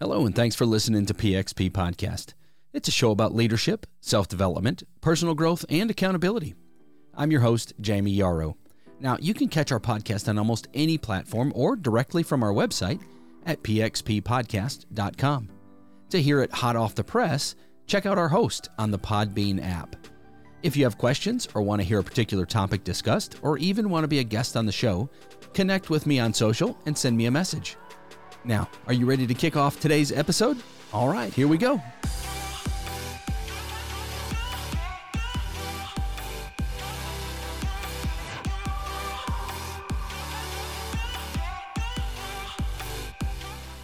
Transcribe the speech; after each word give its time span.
Hello, 0.00 0.26
and 0.26 0.34
thanks 0.34 0.56
for 0.56 0.66
listening 0.66 1.06
to 1.06 1.14
PXP 1.14 1.70
Podcast. 1.70 2.34
It's 2.72 2.88
a 2.88 2.90
show 2.90 3.12
about 3.12 3.32
leadership, 3.32 3.86
self 4.00 4.26
development, 4.26 4.82
personal 5.00 5.36
growth, 5.36 5.64
and 5.68 5.88
accountability. 5.88 6.56
I'm 7.14 7.30
your 7.30 7.42
host, 7.42 7.80
Jayme 7.80 8.12
Yarroch. 8.12 8.56
Now, 8.98 9.16
you 9.20 9.34
can 9.34 9.46
catch 9.46 9.70
our 9.70 9.78
podcast 9.78 10.28
on 10.28 10.36
almost 10.36 10.66
any 10.74 10.98
platform 10.98 11.52
or 11.54 11.76
directly 11.76 12.24
from 12.24 12.42
our 12.42 12.52
website 12.52 13.00
at 13.46 13.62
pxppodcast.com. 13.62 15.48
To 16.10 16.22
hear 16.22 16.42
it 16.42 16.52
hot 16.52 16.74
off 16.74 16.96
the 16.96 17.04
press, 17.04 17.54
check 17.86 18.04
out 18.04 18.18
our 18.18 18.28
host 18.28 18.70
on 18.76 18.90
the 18.90 18.98
Podbean 18.98 19.64
app. 19.64 19.94
If 20.64 20.76
you 20.76 20.82
have 20.82 20.98
questions 20.98 21.46
or 21.54 21.62
want 21.62 21.82
to 21.82 21.86
hear 21.86 22.00
a 22.00 22.04
particular 22.04 22.46
topic 22.46 22.82
discussed, 22.82 23.36
or 23.42 23.58
even 23.58 23.90
want 23.90 24.02
to 24.02 24.08
be 24.08 24.18
a 24.18 24.24
guest 24.24 24.56
on 24.56 24.66
the 24.66 24.72
show, 24.72 25.08
connect 25.52 25.88
with 25.88 26.04
me 26.04 26.18
on 26.18 26.34
social 26.34 26.76
and 26.84 26.98
send 26.98 27.16
me 27.16 27.26
a 27.26 27.30
message. 27.30 27.76
Now, 28.46 28.68
are 28.86 28.92
you 28.92 29.06
ready 29.06 29.26
to 29.26 29.32
kick 29.32 29.56
off 29.56 29.80
today's 29.80 30.12
episode? 30.12 30.58
All 30.92 31.08
right, 31.08 31.32
here 31.32 31.48
we 31.48 31.56
go. 31.56 31.80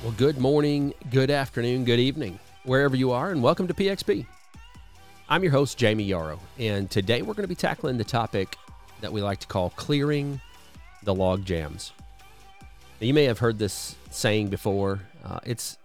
Well, 0.03 0.13
good 0.19 0.37
morning, 0.37 0.93
good 1.11 1.31
afternoon, 1.31 1.87
good 1.87 1.99
evening, 1.99 2.39
wherever 2.65 2.95
you 2.95 3.13
are, 3.13 3.31
and 3.31 3.43
welcome 3.43 3.67
to 3.67 3.73
PXP. 3.73 4.27
I'm 5.31 5.43
your 5.43 5.53
host, 5.53 5.79
Jayme 5.79 6.07
Yarroch, 6.07 6.39
and 6.59 6.91
today 6.91 7.23
we're 7.23 7.33
going 7.33 7.45
to 7.45 7.49
be 7.49 7.55
tackling 7.55 7.97
the 7.97 8.05
topic 8.05 8.57
that 9.01 9.11
we 9.11 9.23
like 9.23 9.41
to 9.41 9.47
call 9.47 9.71
clearing 9.71 10.39
the 11.05 11.15
log 11.15 11.47
jams. 11.47 11.93
You 13.03 13.15
may 13.15 13.25
have 13.25 13.39
heard 13.39 13.59
this 13.59 13.97
saying 14.11 14.49
before. 14.49 15.01
Uh, 15.25 15.41
it's 15.45 15.79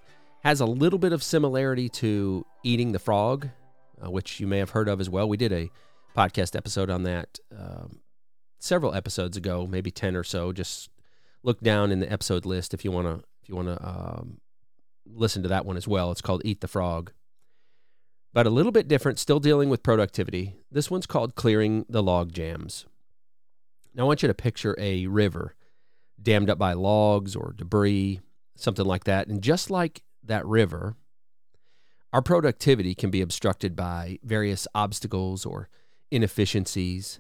has 0.43 0.59
a 0.59 0.65
little 0.65 0.99
bit 0.99 1.13
of 1.13 1.23
similarity 1.23 1.87
to 1.87 2.45
eating 2.61 2.91
the 2.91 2.99
frog, 2.99 3.49
uh, 4.03 4.11
which 4.11 4.41
you 4.41 4.47
may 4.47 4.57
have 4.59 4.71
heard 4.71 4.89
of 4.89 4.99
as 4.99 5.09
well. 5.09 5.27
We 5.27 5.37
did 5.37 5.53
a 5.53 5.69
podcast 6.15 6.57
episode 6.57 6.89
on 6.89 7.03
that 7.03 7.39
um, 7.57 7.99
several 8.59 8.93
episodes 8.93 9.37
ago, 9.37 9.65
maybe 9.65 9.91
ten 9.91 10.17
or 10.17 10.25
so. 10.25 10.51
Just 10.51 10.89
look 11.41 11.61
down 11.61 11.89
in 11.89 12.01
the 12.01 12.11
episode 12.11 12.45
list 12.45 12.73
if 12.73 12.83
you 12.83 12.91
want 12.91 13.07
to 13.07 13.23
if 13.41 13.47
you 13.47 13.55
want 13.55 13.69
to 13.69 13.87
um, 13.87 14.41
listen 15.05 15.41
to 15.43 15.49
that 15.49 15.65
one 15.65 15.77
as 15.77 15.87
well. 15.87 16.11
It's 16.11 16.21
called 16.21 16.41
Eat 16.43 16.59
the 16.59 16.67
Frog. 16.67 17.13
But 18.33 18.45
a 18.45 18.49
little 18.49 18.73
bit 18.73 18.89
different, 18.89 19.19
still 19.19 19.39
dealing 19.39 19.69
with 19.69 19.83
productivity. 19.83 20.55
This 20.69 20.91
one's 20.91 21.07
called 21.07 21.35
Clearing 21.35 21.85
the 21.87 22.03
Log 22.03 22.33
Jams. 22.33 22.85
Now, 23.93 24.03
I 24.03 24.07
want 24.07 24.21
you 24.21 24.27
to 24.27 24.33
picture 24.33 24.75
a 24.77 25.07
river 25.07 25.55
dammed 26.21 26.49
up 26.49 26.57
by 26.57 26.73
logs 26.73 27.35
or 27.35 27.53
debris, 27.57 28.19
something 28.55 28.85
like 28.85 29.03
that. 29.05 29.27
And 29.27 29.41
just 29.41 29.69
like 29.69 30.03
that 30.23 30.45
river, 30.45 30.95
our 32.13 32.21
productivity 32.21 32.95
can 32.95 33.11
be 33.11 33.21
obstructed 33.21 33.75
by 33.75 34.19
various 34.23 34.67
obstacles 34.73 35.45
or 35.45 35.69
inefficiencies. 36.11 37.19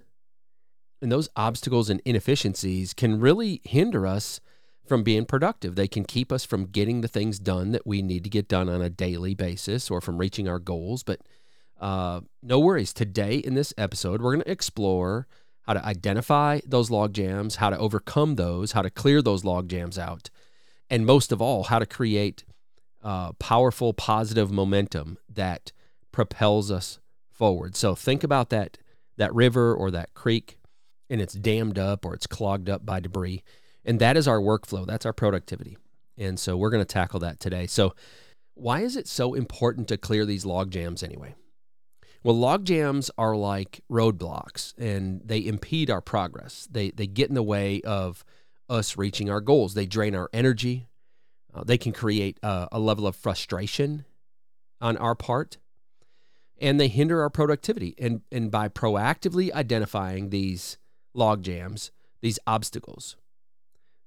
And 1.01 1.11
those 1.11 1.29
obstacles 1.35 1.89
and 1.89 2.01
inefficiencies 2.05 2.93
can 2.93 3.19
really 3.19 3.61
hinder 3.65 4.07
us 4.07 4.39
from 4.87 5.03
being 5.03 5.25
productive. 5.25 5.75
They 5.75 5.87
can 5.87 6.05
keep 6.05 6.31
us 6.31 6.45
from 6.45 6.67
getting 6.67 7.01
the 7.01 7.07
things 7.07 7.39
done 7.39 7.71
that 7.71 7.85
we 7.85 8.01
need 8.01 8.23
to 8.23 8.29
get 8.29 8.47
done 8.47 8.69
on 8.69 8.81
a 8.81 8.89
daily 8.89 9.35
basis 9.35 9.91
or 9.91 9.99
from 9.99 10.17
reaching 10.17 10.47
our 10.47 10.59
goals. 10.59 11.03
But 11.03 11.21
uh, 11.79 12.21
no 12.41 12.59
worries. 12.59 12.93
Today, 12.93 13.35
in 13.35 13.55
this 13.55 13.73
episode, 13.77 14.21
we're 14.21 14.33
going 14.33 14.43
to 14.45 14.51
explore 14.51 15.27
how 15.65 15.73
to 15.73 15.85
identify 15.85 16.59
those 16.65 16.91
log 16.91 17.13
jams, 17.13 17.57
how 17.57 17.69
to 17.69 17.77
overcome 17.77 18.35
those, 18.35 18.73
how 18.73 18.81
to 18.81 18.89
clear 18.89 19.21
those 19.21 19.43
log 19.43 19.67
jams 19.67 19.97
out, 19.97 20.29
and 20.89 21.05
most 21.05 21.31
of 21.31 21.41
all, 21.41 21.63
how 21.63 21.79
to 21.79 21.85
create 21.85 22.43
uh, 23.03 23.33
powerful, 23.33 23.93
positive 23.93 24.51
momentum 24.51 25.17
that 25.29 25.71
propels 26.11 26.71
us 26.71 26.99
forward. 27.31 27.75
So 27.75 27.95
think 27.95 28.23
about 28.23 28.49
that 28.49 28.77
that 29.17 29.33
river 29.33 29.73
or 29.73 29.91
that 29.91 30.13
creek, 30.13 30.59
and 31.09 31.21
it's 31.21 31.33
dammed 31.33 31.79
up 31.79 32.05
or 32.05 32.13
it's 32.13 32.27
clogged 32.27 32.69
up 32.69 32.85
by 32.85 32.99
debris, 32.99 33.43
and 33.85 33.99
that 33.99 34.17
is 34.17 34.27
our 34.27 34.39
workflow. 34.39 34.85
That's 34.85 35.05
our 35.05 35.13
productivity, 35.13 35.77
and 36.17 36.39
so 36.39 36.57
we're 36.57 36.69
going 36.69 36.81
to 36.81 36.85
tackle 36.85 37.19
that 37.21 37.39
today. 37.39 37.65
So, 37.65 37.95
why 38.53 38.81
is 38.81 38.95
it 38.95 39.07
so 39.07 39.33
important 39.33 39.87
to 39.87 39.97
clear 39.97 40.25
these 40.25 40.45
log 40.45 40.69
jams 40.71 41.01
anyway? 41.01 41.35
Well, 42.25 42.39
log 42.39 42.65
jams 42.65 43.11
are 43.19 43.35
like 43.35 43.81
roadblocks 43.87 44.73
and 44.79 45.21
they 45.23 45.45
impede 45.45 45.91
our 45.91 46.01
progress. 46.01 46.67
They, 46.71 46.89
they 46.89 47.05
get 47.05 47.29
in 47.29 47.35
the 47.35 47.43
way 47.43 47.81
of 47.83 48.25
us 48.67 48.97
reaching 48.97 49.29
our 49.29 49.41
goals. 49.41 49.75
They 49.75 49.85
drain 49.85 50.15
our 50.15 50.27
energy. 50.33 50.87
Uh, 51.53 51.63
they 51.63 51.77
can 51.77 51.91
create 51.91 52.39
a, 52.41 52.67
a 52.71 52.79
level 52.79 53.05
of 53.05 53.15
frustration 53.15 54.05
on 54.81 54.97
our 54.97 55.13
part 55.13 55.59
and 56.59 56.79
they 56.79 56.87
hinder 56.87 57.21
our 57.21 57.29
productivity. 57.29 57.93
And, 57.99 58.21
and 58.31 58.49
by 58.49 58.69
proactively 58.69 59.51
identifying 59.51 60.31
these 60.31 60.79
log 61.13 61.43
jams, 61.43 61.91
these 62.21 62.39
obstacles, 62.47 63.17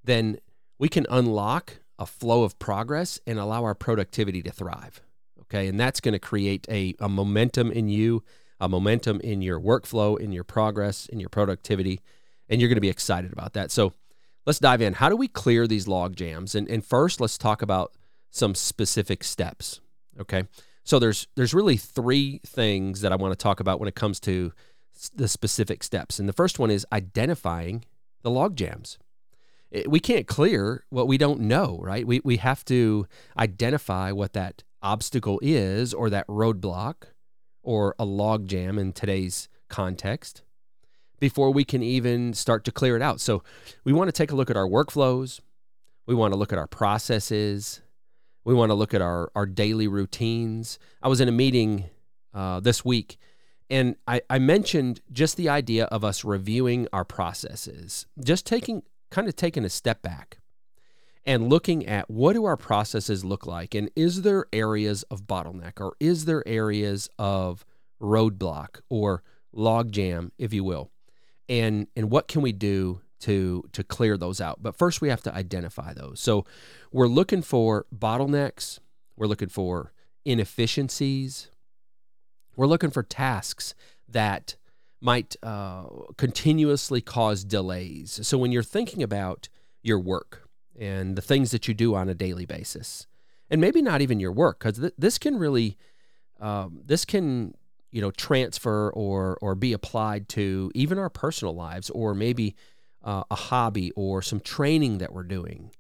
then 0.03 0.39
we 0.77 0.89
can 0.89 1.07
unlock 1.09 1.75
a 2.01 2.05
flow 2.05 2.43
of 2.43 2.59
progress 2.59 3.21
and 3.29 3.39
allow 3.39 3.63
our 3.63 3.77
productivity 3.77 4.43
to 4.43 4.51
thrive. 4.51 5.03
Okay. 5.51 5.67
And 5.69 5.81
that's 5.81 6.01
going 6.01 6.13
to 6.13 6.19
create 6.19 6.67
a, 6.69 6.95
a 7.01 7.09
momentum 7.09 7.73
in 7.73 7.89
you, 7.89 8.23
a 8.61 8.69
momentum 8.69 9.21
in 9.21 9.41
your 9.41 9.59
workflow, 9.59 10.19
in 10.19 10.33
your 10.33 10.45
progress, 10.45 11.07
in 11.07 11.21
your 11.21 11.31
productivity. 11.31 12.01
And 12.49 12.61
you're 12.61 12.69
going 12.69 12.77
to 12.77 12.83
be 12.83 12.89
excited 12.89 13.33
about 13.33 13.55
that. 13.55 13.71
So 13.71 13.95
let's 14.47 14.59
dive 14.59 14.83
in. 14.83 14.95
How 14.95 15.09
do 15.09 15.17
we 15.17 15.29
clear 15.29 15.67
these 15.67 15.89
log 15.89 16.17
jams? 16.17 16.55
And, 16.55 16.69
and 16.69 16.85
first, 16.85 17.21
let's 17.21 17.39
talk 17.39 17.63
about 17.63 17.93
some 18.31 18.55
specific 18.55 19.25
steps. 19.25 19.81
Okay. 20.21 20.45
So 20.85 20.99
there's 20.99 21.29
there's 21.35 21.53
really 21.53 21.77
three 21.77 22.41
things 22.47 23.03
that 23.03 23.13
I 23.13 23.17
want 23.17 23.33
to 23.33 23.43
talk 23.43 23.61
about 23.61 23.79
when 23.79 23.89
it 23.89 23.95
comes 23.95 24.21
to 24.21 24.53
the 25.15 25.29
specific 25.29 25.83
steps. 25.83 26.19
And 26.19 26.29
the 26.29 26.33
first 26.33 26.59
one 26.59 26.71
is 26.71 26.87
identifying 26.93 27.85
the 28.23 28.31
log 28.31 28.57
jams. 28.57 28.99
We 29.87 30.01
can't 30.01 30.27
clear 30.27 30.85
what 30.89 31.07
we 31.07 31.19
don't 31.19 31.41
know, 31.41 31.79
right? 31.83 32.07
We, 32.07 32.23
we 32.25 32.39
have 32.39 32.65
to 32.67 33.07
identify 33.37 34.13
what 34.13 34.33
that 34.33 34.65
obstacle 34.83 35.39
is 35.43 35.93
or 35.93 36.11
that 36.11 36.27
roadblock 36.27 36.95
or 37.63 37.95
a 37.99 38.05
log 38.05 38.47
jam 38.49 38.79
in 38.79 38.93
today's 38.93 39.49
context 39.69 40.43
before 41.21 41.51
we 41.51 41.65
can 41.65 41.83
even 41.83 42.33
start 42.33 42.65
to 42.65 42.73
clear 42.73 42.97
it 42.97 43.03
out. 43.03 43.21
So 43.21 43.43
we 43.85 43.93
want 43.93 44.09
to 44.09 44.13
take 44.13 44.31
a 44.31 44.37
look 44.37 44.51
at 44.51 44.57
our 44.57 44.69
workflows. 44.69 45.41
We 46.07 46.15
want 46.15 46.33
to 46.33 46.39
look 46.39 46.53
at 46.53 46.59
our 46.59 46.67
processes. 46.67 47.83
We 48.45 48.55
want 48.55 48.71
to 48.71 48.75
look 48.75 48.95
at 48.95 49.03
our, 49.03 49.31
our 49.35 49.47
daily 49.47 49.89
routines. 49.89 50.79
I 51.03 51.09
was 51.09 51.21
in 51.21 51.29
a 51.29 51.33
meeting 51.33 51.85
uh, 52.33 52.61
this 52.61 52.85
week 52.85 53.19
and 53.71 53.97
I, 54.07 54.23
I 54.31 54.39
mentioned 54.39 55.01
just 55.13 55.37
the 55.37 55.49
idea 55.49 55.85
of 55.87 56.05
us 56.05 56.25
reviewing 56.25 56.89
our 56.93 57.05
processes, 57.05 58.07
just 58.23 58.47
taking 58.47 58.83
kind 59.11 59.29
of 59.29 59.37
taking 59.37 59.65
a 59.65 59.71
step 59.71 60.03
back 60.03 60.39
and 61.25 61.49
looking 61.49 61.87
at 61.87 62.11
what 62.11 62.33
do 62.33 62.45
our 62.45 62.57
processes 62.57 63.25
look 63.25 63.47
like 63.47 63.75
and 63.75 63.91
is 63.95 64.23
there 64.23 64.47
areas 64.53 65.03
of 65.05 65.23
bottleneck 65.23 65.81
or 65.81 65.95
is 66.01 66.25
there 66.25 66.47
areas 66.47 67.09
of 67.19 67.65
roadblock 68.01 68.81
or 68.89 69.23
logjam 69.55 70.31
if 70.39 70.53
you 70.53 70.65
will? 70.65 70.91
And 71.49 71.89
and 71.97 72.11
what 72.11 72.29
can 72.29 72.43
we 72.43 72.53
do 72.53 73.01
to 73.21 73.65
to 73.73 73.83
clear 73.83 74.17
those 74.17 74.41
out? 74.41 74.63
But 74.63 74.77
first 74.77 75.01
we 75.01 75.09
have 75.09 75.23
to 75.23 75.35
identify 75.35 75.93
those. 75.95 76.21
So 76.21 76.45
we're 76.93 77.09
looking 77.09 77.43
for 77.43 77.87
bottlenecks. 77.95 78.79
We're 79.17 79.27
looking 79.27 79.49
for 79.49 79.93
inefficiencies. 80.25 81.51
We're 82.57 82.67
looking 82.67 82.91
for 82.91 83.03
tasks 83.03 83.75
that 84.09 84.57
might 85.01 85.37
uh, 85.43 85.85
continuously 86.17 87.01
cause 87.01 87.45
delays. 87.45 88.19
So 88.27 88.37
when 88.37 88.53
you're 88.53 88.63
thinking 88.63 89.03
about 89.03 89.49
your 89.83 90.01
work 90.01 90.48
and 90.79 91.17
the 91.17 91.23
things 91.23 91.51
that 91.51 91.69
you 91.69 91.75
do 91.75 91.95
on 91.95 92.09
a 92.09 92.15
daily 92.15 92.47
basis. 92.47 93.07
And 93.51 93.61
maybe 93.61 93.81
not 93.81 94.01
even 94.01 94.21
your 94.21 94.33
work 94.33 94.59
because 94.59 94.79
th- 94.79 94.95
this 94.99 95.19
can 95.19 95.37
really 95.37 95.77
um, 96.41 96.81
this 96.85 97.05
can 97.05 97.55
you 97.91 98.01
know 98.01 98.11
transfer 98.11 98.91
or 98.91 99.39
or 99.41 99.55
be 99.55 99.73
applied 99.73 100.29
to 100.31 100.71
even 100.75 100.99
our 100.99 101.11
personal 101.11 101.55
lives 101.55 101.89
or 101.91 102.15
maybe 102.15 102.55
uh, 103.03 103.25
a 103.31 103.35
hobby 103.35 103.91
or 103.93 104.21
some 104.23 104.41
training 104.41 104.99
that 104.99 105.13
we're 105.13 105.23
doing 105.23 105.71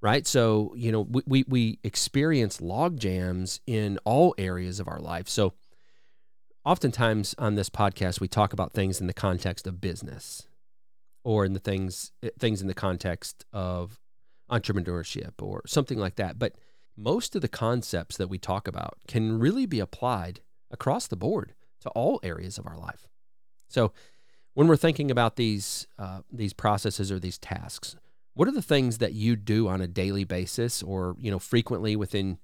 right? 0.00 0.26
So 0.26 0.72
you 0.76 0.92
know 0.92 1.02
we, 1.02 1.22
we, 1.26 1.44
we 1.48 1.78
experience 1.82 2.60
log 2.60 2.98
jams 2.98 3.60
in 3.66 3.98
all 4.04 4.34
areas 4.38 4.80
of 4.80 4.88
our 4.88 5.00
life. 5.00 5.28
So 5.28 5.54
oftentimes 6.64 7.34
on 7.38 7.54
this 7.54 7.70
podcast 7.70 8.20
we 8.20 8.28
talk 8.28 8.52
about 8.52 8.72
things 8.72 9.00
in 9.00 9.06
the 9.06 9.14
context 9.14 9.66
of 9.66 9.80
business 9.80 10.46
or 11.24 11.44
in 11.44 11.52
the 11.52 11.60
things 11.60 12.12
things 12.38 12.60
in 12.60 12.68
the 12.68 12.74
context 12.74 13.44
of 13.52 13.98
entrepreneurship 14.50 15.34
or 15.40 15.62
something 15.66 15.98
like 15.98 16.16
that. 16.16 16.38
But 16.38 16.54
most 16.96 17.36
of 17.36 17.42
the 17.42 17.48
concepts 17.48 18.16
that 18.16 18.28
we 18.28 18.38
talk 18.38 18.66
about 18.66 18.98
can 19.06 19.38
really 19.38 19.66
be 19.66 19.80
applied 19.80 20.40
across 20.70 21.06
the 21.06 21.16
board 21.16 21.54
to 21.80 21.88
all 21.90 22.20
areas 22.22 22.58
of 22.58 22.66
our 22.66 22.76
life. 22.76 23.08
So 23.68 23.92
when 24.54 24.66
we're 24.66 24.76
thinking 24.76 25.10
about 25.10 25.36
these 25.36 25.86
uh, 25.98 26.20
these 26.32 26.52
processes 26.52 27.12
or 27.12 27.20
these 27.20 27.38
tasks, 27.38 27.96
what 28.34 28.48
are 28.48 28.52
the 28.52 28.62
things 28.62 28.98
that 28.98 29.12
you 29.12 29.36
do 29.36 29.68
on 29.68 29.80
a 29.80 29.86
daily 29.86 30.24
basis 30.24 30.82
or 30.82 31.14
you 31.18 31.30
know 31.30 31.38
frequently 31.38 31.94
within 31.94 32.38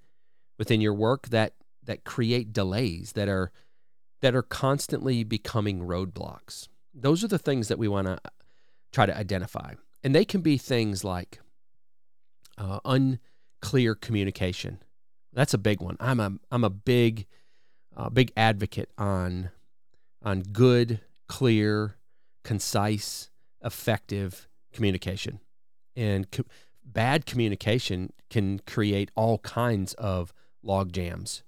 within 0.58 0.80
your 0.80 0.94
work 0.94 1.28
that 1.28 1.54
that 1.82 2.04
create 2.04 2.52
delays 2.52 3.12
that 3.12 3.28
are 3.28 3.50
that 4.20 4.34
are 4.34 4.42
constantly 4.42 5.24
becoming 5.24 5.80
roadblocks. 5.80 6.68
Those 6.94 7.24
are 7.24 7.28
the 7.28 7.38
things 7.38 7.68
that 7.68 7.78
we 7.78 7.88
want 7.88 8.06
to 8.06 8.18
try 8.92 9.06
to 9.06 9.16
identify. 9.16 9.74
And 10.02 10.14
they 10.14 10.24
can 10.24 10.40
be 10.40 10.56
things 10.56 11.04
like 11.04 11.40
uh, 12.58 12.80
unclear 12.84 13.94
communication. 13.94 14.78
That's 15.32 15.54
a 15.54 15.58
big 15.58 15.80
one. 15.80 15.96
I'm 16.00 16.20
a 16.20 16.32
I'm 16.50 16.64
a 16.64 16.70
big 16.70 17.26
uh, 17.96 18.08
big 18.10 18.32
advocate 18.36 18.90
on 18.96 19.50
on 20.22 20.42
good, 20.42 21.00
clear, 21.28 21.96
concise, 22.44 23.30
effective 23.62 24.48
communication. 24.72 25.40
And 25.96 26.30
co- 26.30 26.44
bad 26.84 27.26
communication 27.26 28.12
can 28.30 28.60
create 28.60 29.10
all 29.14 29.38
kinds 29.38 29.94
of 29.94 30.32
log 30.62 30.92
jams 30.92 31.42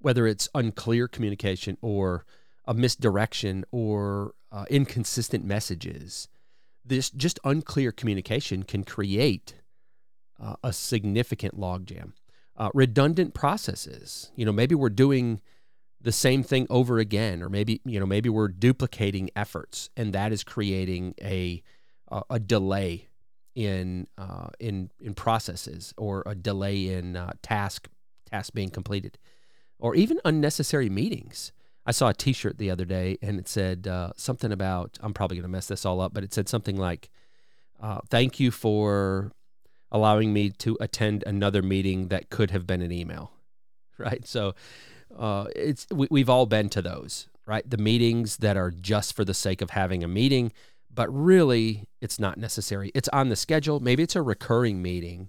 whether 0.00 0.26
it's 0.26 0.48
unclear 0.54 1.06
communication 1.06 1.76
or 1.80 2.24
a 2.64 2.74
misdirection 2.74 3.64
or 3.70 4.34
uh, 4.50 4.64
inconsistent 4.70 5.44
messages. 5.44 6.28
This 6.84 7.10
just 7.10 7.38
unclear 7.44 7.92
communication 7.92 8.62
can 8.62 8.82
create 8.82 9.54
uh, 10.40 10.56
a 10.62 10.72
significant 10.72 11.58
logjam. 11.58 12.12
Uh, 12.56 12.70
redundant 12.74 13.34
processes. 13.34 14.32
You 14.36 14.44
know, 14.44 14.52
maybe 14.52 14.74
we're 14.74 14.90
doing 14.90 15.40
the 16.00 16.12
same 16.12 16.42
thing 16.42 16.66
over 16.68 16.98
again, 16.98 17.42
or 17.42 17.48
maybe 17.48 17.80
you 17.84 18.00
know 18.00 18.06
maybe 18.06 18.28
we're 18.28 18.48
duplicating 18.48 19.30
efforts, 19.36 19.90
and 19.96 20.12
that 20.12 20.32
is 20.32 20.44
creating 20.44 21.14
a 21.20 21.62
a 22.28 22.40
delay 22.40 23.08
in 23.54 24.06
uh, 24.18 24.48
in 24.58 24.90
in 25.00 25.14
processes 25.14 25.94
or 25.96 26.22
a 26.26 26.34
delay 26.34 26.88
in 26.88 27.16
uh, 27.16 27.32
task 27.42 27.88
task 28.30 28.52
being 28.52 28.70
completed 28.70 29.18
or 29.80 29.94
even 29.94 30.20
unnecessary 30.24 30.88
meetings. 30.88 31.52
I 31.86 31.92
saw 31.92 32.08
a 32.08 32.14
T-shirt 32.14 32.58
the 32.58 32.70
other 32.70 32.84
day, 32.84 33.16
and 33.22 33.40
it 33.40 33.48
said 33.48 33.88
uh, 33.88 34.12
something 34.16 34.52
about. 34.52 34.98
I'm 35.00 35.14
probably 35.14 35.38
going 35.38 35.44
to 35.44 35.48
mess 35.48 35.66
this 35.66 35.84
all 35.84 36.00
up, 36.00 36.12
but 36.12 36.22
it 36.22 36.32
said 36.32 36.48
something 36.48 36.76
like, 36.76 37.10
uh, 37.80 38.00
"Thank 38.08 38.38
you 38.38 38.50
for 38.50 39.32
allowing 39.92 40.32
me 40.32 40.50
to 40.50 40.76
attend 40.80 41.24
another 41.26 41.62
meeting 41.62 42.08
that 42.08 42.30
could 42.30 42.50
have 42.50 42.66
been 42.66 42.82
an 42.82 42.92
email." 42.92 43.32
Right. 43.98 44.26
So 44.26 44.54
uh, 45.14 45.48
it's 45.54 45.86
we, 45.90 46.08
we've 46.10 46.30
all 46.30 46.46
been 46.46 46.70
to 46.70 46.80
those, 46.80 47.28
right? 47.44 47.68
The 47.68 47.76
meetings 47.76 48.38
that 48.38 48.56
are 48.56 48.70
just 48.70 49.14
for 49.14 49.26
the 49.26 49.34
sake 49.34 49.60
of 49.60 49.68
having 49.68 50.02
a 50.02 50.08
meeting, 50.08 50.52
but 50.90 51.14
really 51.14 51.86
it's 52.00 52.18
not 52.18 52.38
necessary. 52.38 52.90
It's 52.94 53.10
on 53.10 53.28
the 53.28 53.36
schedule. 53.36 53.78
Maybe 53.78 54.02
it's 54.02 54.16
a 54.16 54.22
recurring 54.22 54.80
meeting 54.80 55.28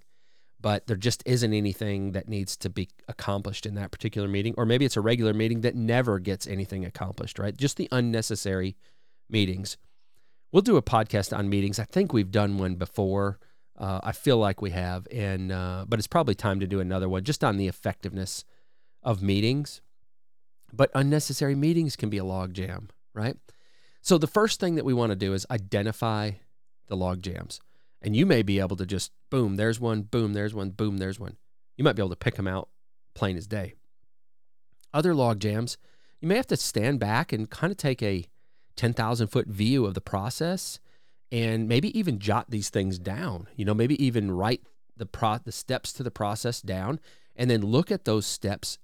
but 0.62 0.86
there 0.86 0.96
just 0.96 1.22
isn't 1.26 1.52
anything 1.52 2.12
that 2.12 2.28
needs 2.28 2.56
to 2.56 2.70
be 2.70 2.88
accomplished 3.08 3.66
in 3.66 3.74
that 3.74 3.90
particular 3.90 4.28
meeting. 4.28 4.54
Or 4.56 4.64
maybe 4.64 4.84
it's 4.84 4.96
a 4.96 5.00
regular 5.00 5.34
meeting 5.34 5.62
that 5.62 5.74
never 5.74 6.20
gets 6.20 6.46
anything 6.46 6.84
accomplished, 6.86 7.38
right? 7.38 7.54
Just 7.54 7.76
the 7.76 7.88
unnecessary 7.90 8.76
meetings. 9.28 9.76
We'll 10.52 10.62
do 10.62 10.76
a 10.76 10.82
podcast 10.82 11.36
on 11.36 11.48
meetings. 11.48 11.80
I 11.80 11.84
think 11.84 12.12
we've 12.12 12.30
done 12.30 12.58
one 12.58 12.76
before. 12.76 13.40
Uh, 13.76 14.00
I 14.02 14.12
feel 14.12 14.36
like 14.36 14.60
we 14.60 14.70
have, 14.70 15.08
and 15.10 15.50
uh, 15.50 15.86
but 15.88 15.98
it's 15.98 16.06
probably 16.06 16.34
time 16.34 16.60
to 16.60 16.66
do 16.66 16.80
another 16.80 17.08
one 17.08 17.24
just 17.24 17.42
on 17.42 17.56
the 17.56 17.68
effectiveness 17.68 18.44
of 19.02 19.22
meetings. 19.22 19.80
But 20.72 20.90
unnecessary 20.94 21.54
meetings 21.54 21.96
can 21.96 22.10
be 22.10 22.18
a 22.18 22.22
logjam, 22.22 22.88
right? 23.14 23.36
So 24.00 24.18
the 24.18 24.26
first 24.26 24.60
thing 24.60 24.74
that 24.74 24.84
we 24.84 24.94
want 24.94 25.10
to 25.10 25.16
do 25.16 25.32
is 25.32 25.46
identify 25.50 26.32
the 26.88 26.96
log 26.96 27.22
jams 27.22 27.60
and 28.02 28.16
you 28.16 28.26
may 28.26 28.42
be 28.42 28.58
able 28.58 28.76
to 28.76 28.86
just 28.86 29.12
boom, 29.30 29.56
there's 29.56 29.80
one, 29.80 30.02
boom, 30.02 30.32
there's 30.32 30.54
one, 30.54 30.70
boom, 30.70 30.98
there's 30.98 31.18
one. 31.20 31.36
You 31.76 31.84
might 31.84 31.94
be 31.94 32.02
able 32.02 32.10
to 32.10 32.16
pick 32.16 32.34
them 32.34 32.48
out 32.48 32.68
plain 33.14 33.36
as 33.36 33.46
day. 33.46 33.74
Other 34.92 35.14
log 35.14 35.40
jams, 35.40 35.78
you 36.20 36.28
may 36.28 36.36
have 36.36 36.48
to 36.48 36.56
stand 36.56 37.00
back 37.00 37.32
and 37.32 37.48
kind 37.48 37.70
of 37.70 37.76
take 37.76 38.02
a 38.02 38.26
10,000 38.76 39.28
foot 39.28 39.46
view 39.46 39.86
of 39.86 39.94
the 39.94 40.00
process 40.00 40.80
and 41.32 41.66
maybe 41.66 41.98
even 41.98 42.20
jot 42.20 42.50
these 42.50 42.70
things 42.70 43.00
down. 43.00 43.48
You 43.56 43.64
know, 43.64 43.74
maybe 43.74 44.02
even 44.04 44.30
write 44.30 44.62
the 44.96 45.06
pro 45.06 45.38
the 45.38 45.50
steps 45.50 45.92
to 45.94 46.04
the 46.04 46.10
process 46.12 46.60
down 46.60 47.00
and 47.34 47.50
then 47.50 47.62
look 47.62 47.90
at 47.90 48.04
those 48.04 48.26
steps 48.26 48.78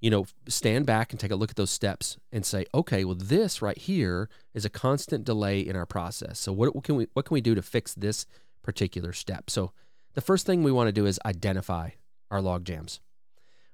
you 0.00 0.10
know, 0.10 0.24
stand 0.48 0.86
back 0.86 1.12
and 1.12 1.20
take 1.20 1.30
a 1.30 1.36
look 1.36 1.50
at 1.50 1.56
those 1.56 1.70
steps 1.70 2.16
and 2.32 2.44
say, 2.44 2.64
okay, 2.74 3.04
well, 3.04 3.14
this 3.14 3.60
right 3.60 3.76
here 3.76 4.30
is 4.54 4.64
a 4.64 4.70
constant 4.70 5.24
delay 5.24 5.60
in 5.60 5.76
our 5.76 5.84
process. 5.84 6.38
So 6.38 6.52
what, 6.52 6.74
what, 6.74 6.84
can 6.84 6.96
we 6.96 7.06
what 7.12 7.26
can 7.26 7.34
we 7.34 7.42
do 7.42 7.54
to 7.54 7.62
fix 7.62 7.94
this 7.94 8.26
particular 8.62 9.12
step? 9.12 9.50
So 9.50 9.72
the 10.14 10.22
first 10.22 10.46
thing 10.46 10.62
we 10.62 10.72
want 10.72 10.88
to 10.88 10.92
do 10.92 11.06
is 11.06 11.20
identify 11.26 11.90
our 12.30 12.40
log 12.40 12.64
jams. 12.64 13.00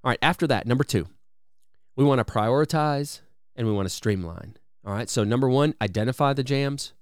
All 0.03 0.11
right, 0.11 0.19
after 0.21 0.47
that, 0.49 0.67
number 0.67 0.85
two, 0.85 1.07
we 1.95 2.05
want 2.05 2.19
to 2.19 2.33
prioritize 2.33 3.21
and 3.55 3.67
we 3.67 3.73
want 3.73 3.87
to 3.87 3.95
streamline. 3.95 4.57
All 4.85 4.93
right, 4.93 5.09
so 5.09 5.25
number 5.25 5.49
one, 5.49 5.75
identify 5.81 6.33
the 6.33 6.45
jams. 6.45 6.93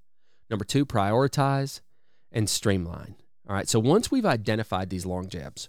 Number 0.51 0.65
two, 0.65 0.85
prioritize 0.85 1.81
and 2.31 2.49
streamline. 2.49 3.17
All 3.49 3.55
right, 3.55 3.69
so 3.69 3.79
once 3.79 4.11
we've 4.11 4.27
identified 4.27 4.91
these 4.91 5.07
log 5.07 5.29
jams, 5.29 5.69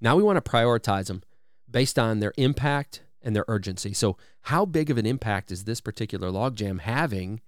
now 0.00 0.16
we 0.16 0.22
want 0.22 0.42
to 0.42 0.50
prioritize 0.50 1.06
them 1.06 1.22
based 1.70 1.98
on 1.98 2.20
their 2.20 2.32
impact 2.36 3.02
and 3.22 3.34
their 3.34 3.44
urgency. 3.48 3.92
So, 3.92 4.16
how 4.42 4.64
big 4.64 4.90
of 4.90 4.98
an 4.98 5.06
impact 5.06 5.50
is 5.50 5.64
this 5.64 5.80
particular 5.80 6.30
logjam 6.30 6.80
having 6.80 7.40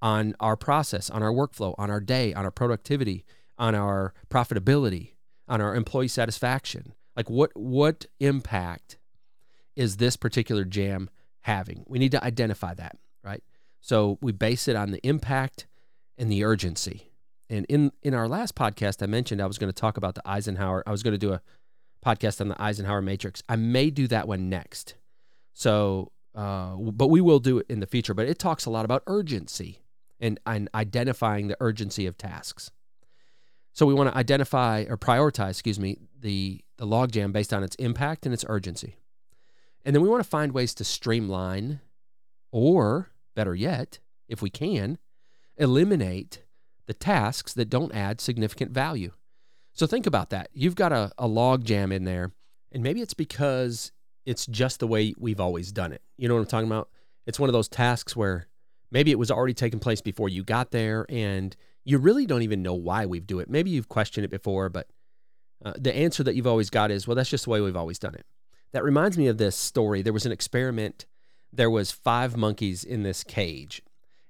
on 0.00 0.34
our 0.40 0.56
process, 0.56 1.10
on 1.10 1.22
our 1.22 1.32
workflow, 1.32 1.74
on 1.76 1.90
our 1.90 2.00
day, 2.00 2.32
on 2.32 2.44
our 2.44 2.50
productivity, 2.50 3.24
on 3.58 3.74
our 3.74 4.14
profitability, 4.30 5.12
on 5.46 5.60
our 5.60 5.74
employee 5.74 6.08
satisfaction? 6.08 6.94
Like, 7.16 7.28
what 7.28 7.50
what 7.54 8.06
impact 8.20 8.98
is 9.76 9.96
this 9.96 10.16
particular 10.16 10.64
jam 10.64 11.10
having? 11.42 11.84
We 11.86 11.98
need 11.98 12.12
to 12.12 12.24
identify 12.24 12.74
that, 12.74 12.96
right? 13.22 13.42
So 13.80 14.18
we 14.20 14.32
base 14.32 14.68
it 14.68 14.76
on 14.76 14.90
the 14.90 15.06
impact 15.06 15.66
and 16.18 16.30
the 16.30 16.44
urgency. 16.44 17.10
And 17.48 17.64
in 17.68 17.92
in 18.02 18.12
our 18.12 18.28
last 18.28 18.54
podcast, 18.54 19.02
I 19.02 19.06
mentioned 19.06 19.40
I 19.40 19.46
was 19.46 19.58
going 19.58 19.72
to 19.72 19.80
talk 19.80 19.96
about 19.96 20.14
the 20.14 20.28
Eisenhower. 20.28 20.82
I 20.86 20.90
was 20.90 21.02
going 21.02 21.12
to 21.12 21.18
do 21.18 21.32
a 21.32 21.40
podcast 22.04 22.40
on 22.40 22.48
the 22.48 22.60
Eisenhower 22.62 23.00
Matrix. 23.00 23.42
I 23.48 23.56
may 23.56 23.90
do 23.90 24.06
that 24.08 24.28
one 24.28 24.48
next. 24.48 24.94
So, 25.54 26.12
uh, 26.34 26.76
but 26.76 27.08
we 27.08 27.20
will 27.20 27.40
do 27.40 27.58
it 27.58 27.66
in 27.68 27.80
the 27.80 27.86
future. 27.86 28.14
But 28.14 28.28
it 28.28 28.38
talks 28.38 28.66
a 28.66 28.70
lot 28.70 28.84
about 28.84 29.02
urgency 29.06 29.80
and, 30.20 30.38
and 30.46 30.68
identifying 30.74 31.48
the 31.48 31.56
urgency 31.60 32.06
of 32.06 32.18
tasks. 32.18 32.70
So 33.72 33.86
we 33.86 33.94
want 33.94 34.10
to 34.10 34.16
identify 34.16 34.84
or 34.88 34.96
prioritize, 34.96 35.50
excuse 35.50 35.78
me, 35.78 35.98
the 36.18 36.62
the 36.76 36.86
logjam 36.86 37.32
based 37.32 37.52
on 37.52 37.62
its 37.62 37.76
impact 37.76 38.26
and 38.26 38.32
its 38.32 38.44
urgency. 38.48 38.96
And 39.84 39.94
then 39.94 40.02
we 40.02 40.08
want 40.08 40.22
to 40.22 40.28
find 40.28 40.52
ways 40.52 40.74
to 40.74 40.84
streamline 40.84 41.80
or 42.52 43.10
better 43.34 43.54
yet, 43.54 43.98
if 44.28 44.42
we 44.42 44.50
can, 44.50 44.98
eliminate 45.58 46.42
the 46.86 46.94
tasks 46.94 47.52
that 47.54 47.68
don't 47.68 47.94
add 47.94 48.20
significant 48.20 48.70
value. 48.70 49.12
So 49.72 49.86
think 49.86 50.06
about 50.06 50.30
that. 50.30 50.48
You've 50.52 50.74
got 50.74 50.92
a, 50.92 51.12
a 51.18 51.26
log 51.26 51.64
jam 51.64 51.92
in 51.92 52.04
there, 52.04 52.32
and 52.72 52.82
maybe 52.82 53.00
it's 53.00 53.14
because 53.14 53.92
it's 54.26 54.46
just 54.46 54.80
the 54.80 54.86
way 54.86 55.14
we've 55.18 55.40
always 55.40 55.70
done 55.70 55.92
it. 55.92 56.02
You 56.16 56.28
know 56.28 56.34
what 56.34 56.40
I'm 56.40 56.46
talking 56.46 56.68
about? 56.68 56.88
It's 57.26 57.38
one 57.38 57.48
of 57.48 57.52
those 57.52 57.68
tasks 57.68 58.16
where 58.16 58.48
maybe 58.90 59.10
it 59.10 59.18
was 59.18 59.30
already 59.30 59.54
taking 59.54 59.78
place 59.78 60.00
before 60.00 60.28
you 60.28 60.42
got 60.42 60.70
there, 60.70 61.06
and 61.08 61.54
you 61.84 61.98
really 61.98 62.26
don't 62.26 62.42
even 62.42 62.62
know 62.62 62.74
why 62.74 63.06
we've 63.06 63.26
do 63.26 63.38
it. 63.38 63.48
Maybe 63.48 63.70
you've 63.70 63.88
questioned 63.88 64.24
it 64.24 64.30
before, 64.30 64.68
but 64.68 64.88
uh, 65.64 65.74
the 65.76 65.94
answer 65.94 66.22
that 66.22 66.34
you've 66.34 66.46
always 66.46 66.70
got 66.70 66.90
is, 66.90 67.06
well, 67.06 67.14
that's 67.14 67.30
just 67.30 67.44
the 67.44 67.50
way 67.50 67.60
we've 67.60 67.76
always 67.76 67.98
done 67.98 68.14
it. 68.14 68.26
That 68.72 68.84
reminds 68.84 69.16
me 69.16 69.28
of 69.28 69.38
this 69.38 69.56
story. 69.56 70.02
There 70.02 70.12
was 70.12 70.26
an 70.26 70.32
experiment. 70.32 71.06
There 71.52 71.70
was 71.70 71.90
five 71.90 72.36
monkeys 72.36 72.84
in 72.84 73.02
this 73.02 73.24
cage, 73.24 73.82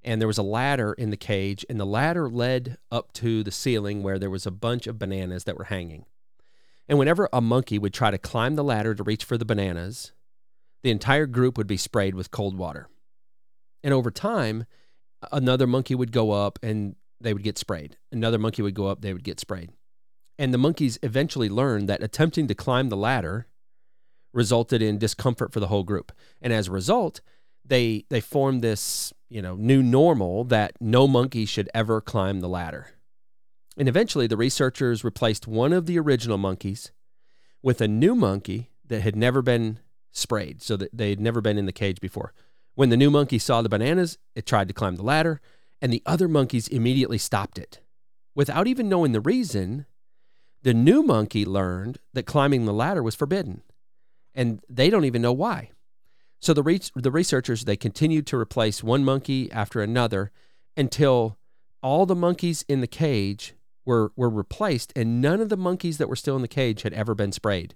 and 0.09 0.23
there 0.23 0.27
was 0.27 0.39
a 0.39 0.43
ladder 0.43 0.95
in 0.95 1.11
the 1.11 1.19
cage, 1.19 1.67
and 1.69 1.79
the 1.79 1.85
ladder 1.85 2.31
led 2.31 2.79
up 2.91 3.13
to 3.13 3.45
the 3.45 3.51
ceiling 3.51 4.03
where 4.03 4.19
there 4.19 4.31
was 4.31 4.47
a 4.47 4.51
bunch 4.51 4.87
of 4.87 4.99
bananas 4.99 5.45
that 5.45 5.59
were 5.59 5.65
hanging. 5.65 6.07
And 6.89 6.99
whenever 6.99 7.29
a 7.31 7.43
monkey 7.43 7.79
would 7.79 7.93
try 7.93 8.11
to 8.11 8.17
climb 8.17 8.55
the 8.55 8.65
ladder 8.65 8.95
to 8.95 9.03
reach 9.03 9.23
for 9.23 9.37
the 9.37 9.45
bananas, 9.45 10.13
the 10.83 10.91
entire 10.91 11.27
group 11.27 11.59
would 11.59 11.67
be 11.67 11.77
sprayed 11.77 12.15
with 12.15 12.31
cold 12.31 12.57
water. 12.57 12.89
And 13.85 13.93
over 13.93 14.11
time, 14.11 14.65
another 15.31 15.67
monkey 15.67 15.95
would 15.95 16.11
go 16.11 16.31
up 16.31 16.59
and 16.63 16.97
they 17.21 17.35
would 17.35 17.43
get 17.43 17.59
sprayed. 17.59 17.99
Another 18.11 18.39
monkey 18.39 18.63
would 18.63 18.75
go 18.75 18.87
up, 18.87 19.03
they 19.03 19.13
would 19.13 19.25
get 19.25 19.39
sprayed. 19.39 19.73
And 20.39 20.55
the 20.55 20.59
monkeys 20.59 20.99
eventually 21.03 21.51
learned 21.51 21.87
that 21.91 22.03
attempting 22.03 22.47
to 22.47 22.55
climb 22.55 22.89
the 22.89 22.97
ladder 22.97 23.47
resulted 24.33 24.81
in 24.81 24.97
discomfort 24.97 25.53
for 25.53 25.61
the 25.61 25.69
whole 25.69 25.85
group. 25.85 26.13
And 26.41 26.51
as 26.51 26.69
a 26.69 26.73
result, 26.73 27.21
they 27.69 28.05
they 28.09 28.21
formed 28.21 28.63
this 28.63 29.13
you 29.29 29.43
know 29.43 29.55
new 29.55 29.83
normal 29.83 30.45
that 30.45 30.73
no 30.81 31.07
monkey 31.07 31.45
should 31.45 31.69
ever 31.75 32.01
climb 32.01 32.41
the 32.41 32.49
ladder. 32.49 32.89
And 33.77 33.89
eventually, 33.89 34.27
the 34.27 34.37
researchers 34.37 35.05
replaced 35.05 35.47
one 35.47 35.73
of 35.73 35.87
the 35.87 35.99
original 35.99 36.39
monkeys 36.39 36.91
with 37.63 37.81
a 37.81 37.89
new 37.89 38.15
monkey 38.15 38.71
that 38.87 39.03
had 39.03 39.15
never 39.15 39.43
been 39.43 39.79
sprayed, 40.11 40.63
so 40.63 40.77
that 40.77 40.91
they 40.93 41.11
had 41.11 41.21
never 41.21 41.41
been 41.41 41.59
in 41.59 41.67
the 41.67 41.73
cage 41.73 42.01
before. 42.01 42.33
When 42.75 42.89
the 42.89 42.97
new 42.97 43.11
monkey 43.11 43.39
saw 43.39 43.63
the 43.63 43.69
bananas, 43.69 44.19
it 44.35 44.47
tried 44.47 44.69
to 44.69 44.75
climb 44.75 44.97
the 44.97 45.03
ladder, 45.03 45.41
and 45.81 45.93
the 45.93 46.03
other 46.07 46.27
monkeys 46.29 46.69
immediately 46.69 47.19
stopped 47.19 47.59
it. 47.59 47.81
Without 48.35 48.67
even 48.67 48.89
knowing 48.89 49.13
the 49.13 49.21
reason, 49.21 49.87
the 50.63 50.75
new 50.75 51.03
monkey 51.03 51.45
learned 51.45 51.99
that 52.15 52.27
climbing 52.27 52.65
the 52.65 52.73
ladder 52.73 53.03
was 53.03 53.15
forbidden. 53.15 53.63
and 54.35 54.61
they 54.69 54.91
don't 54.91 55.05
even 55.05 55.23
know 55.23 55.33
why. 55.33 55.71
So 56.41 56.55
the 56.55 56.63
re- 56.63 56.81
the 56.95 57.11
researchers 57.11 57.65
they 57.65 57.77
continued 57.77 58.27
to 58.29 58.37
replace 58.37 58.83
one 58.83 59.05
monkey 59.05 59.51
after 59.51 59.81
another 59.81 60.31
until 60.77 61.37
all 61.83 62.07
the 62.07 62.15
monkeys 62.15 62.65
in 62.69 62.81
the 62.81 62.87
cage 62.87 63.55
were 63.85 64.13
were 64.17 64.31
replaced 64.31 64.93
and 64.95 65.21
none 65.21 65.41
of 65.41 65.49
the 65.49 65.57
monkeys 65.57 65.99
that 65.99 66.09
were 66.09 66.17
still 66.17 66.37
in 66.37 66.43
the 66.43 66.49
cage 66.49 66.83
had 66.83 66.93
ever 66.93 67.15
been 67.15 67.33
sprayed. 67.33 67.75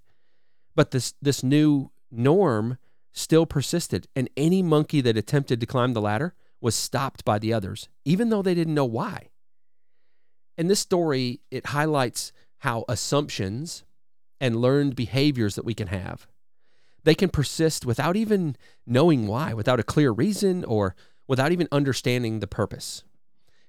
But 0.74 0.92
this 0.92 1.14
this 1.20 1.42
new 1.42 1.90
norm 2.10 2.78
still 3.12 3.46
persisted 3.46 4.06
and 4.14 4.30
any 4.36 4.62
monkey 4.62 5.00
that 5.00 5.16
attempted 5.16 5.60
to 5.60 5.66
climb 5.66 5.92
the 5.92 6.00
ladder 6.00 6.34
was 6.60 6.74
stopped 6.74 7.24
by 7.24 7.38
the 7.38 7.52
others 7.52 7.88
even 8.04 8.30
though 8.30 8.42
they 8.42 8.54
didn't 8.54 8.74
know 8.74 8.84
why. 8.84 9.28
In 10.56 10.68
this 10.68 10.80
story 10.80 11.40
it 11.50 11.66
highlights 11.66 12.32
how 12.58 12.84
assumptions 12.88 13.84
and 14.40 14.56
learned 14.56 14.94
behaviors 14.94 15.56
that 15.56 15.64
we 15.64 15.74
can 15.74 15.88
have 15.88 16.28
they 17.04 17.14
can 17.14 17.28
persist 17.28 17.84
without 17.84 18.16
even 18.16 18.56
knowing 18.86 19.26
why, 19.26 19.54
without 19.54 19.80
a 19.80 19.84
clear 19.84 20.10
reason, 20.10 20.64
or 20.64 20.94
without 21.26 21.52
even 21.52 21.68
understanding 21.72 22.40
the 22.40 22.46
purpose. 22.46 23.04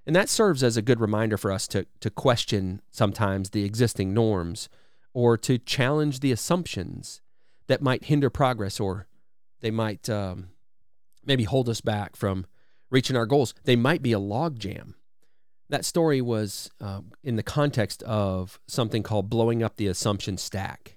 And 0.05 0.15
that 0.15 0.29
serves 0.29 0.63
as 0.63 0.75
a 0.75 0.81
good 0.81 0.99
reminder 0.99 1.37
for 1.37 1.51
us 1.51 1.67
to, 1.69 1.85
to 2.01 2.09
question 2.09 2.81
sometimes 2.91 3.49
the 3.49 3.63
existing 3.63 4.13
norms 4.13 4.69
or 5.13 5.37
to 5.37 5.57
challenge 5.57 6.19
the 6.19 6.31
assumptions 6.31 7.21
that 7.67 7.81
might 7.81 8.05
hinder 8.05 8.29
progress 8.29 8.79
or 8.79 9.07
they 9.61 9.71
might 9.71 10.09
um, 10.09 10.49
maybe 11.25 11.45
hold 11.45 11.69
us 11.69 11.79
back 11.79 12.15
from 12.15 12.45
reaching 12.89 13.15
our 13.15 13.25
goals. 13.25 13.53
They 13.63 13.77
might 13.77 14.01
be 14.01 14.11
a 14.13 14.19
logjam. 14.19 14.95
That 15.69 15.85
story 15.85 16.21
was 16.21 16.69
uh, 16.81 17.01
in 17.23 17.37
the 17.37 17.43
context 17.43 18.03
of 18.03 18.59
something 18.67 19.03
called 19.03 19.29
blowing 19.29 19.63
up 19.63 19.77
the 19.77 19.87
assumption 19.87 20.37
stack. 20.37 20.92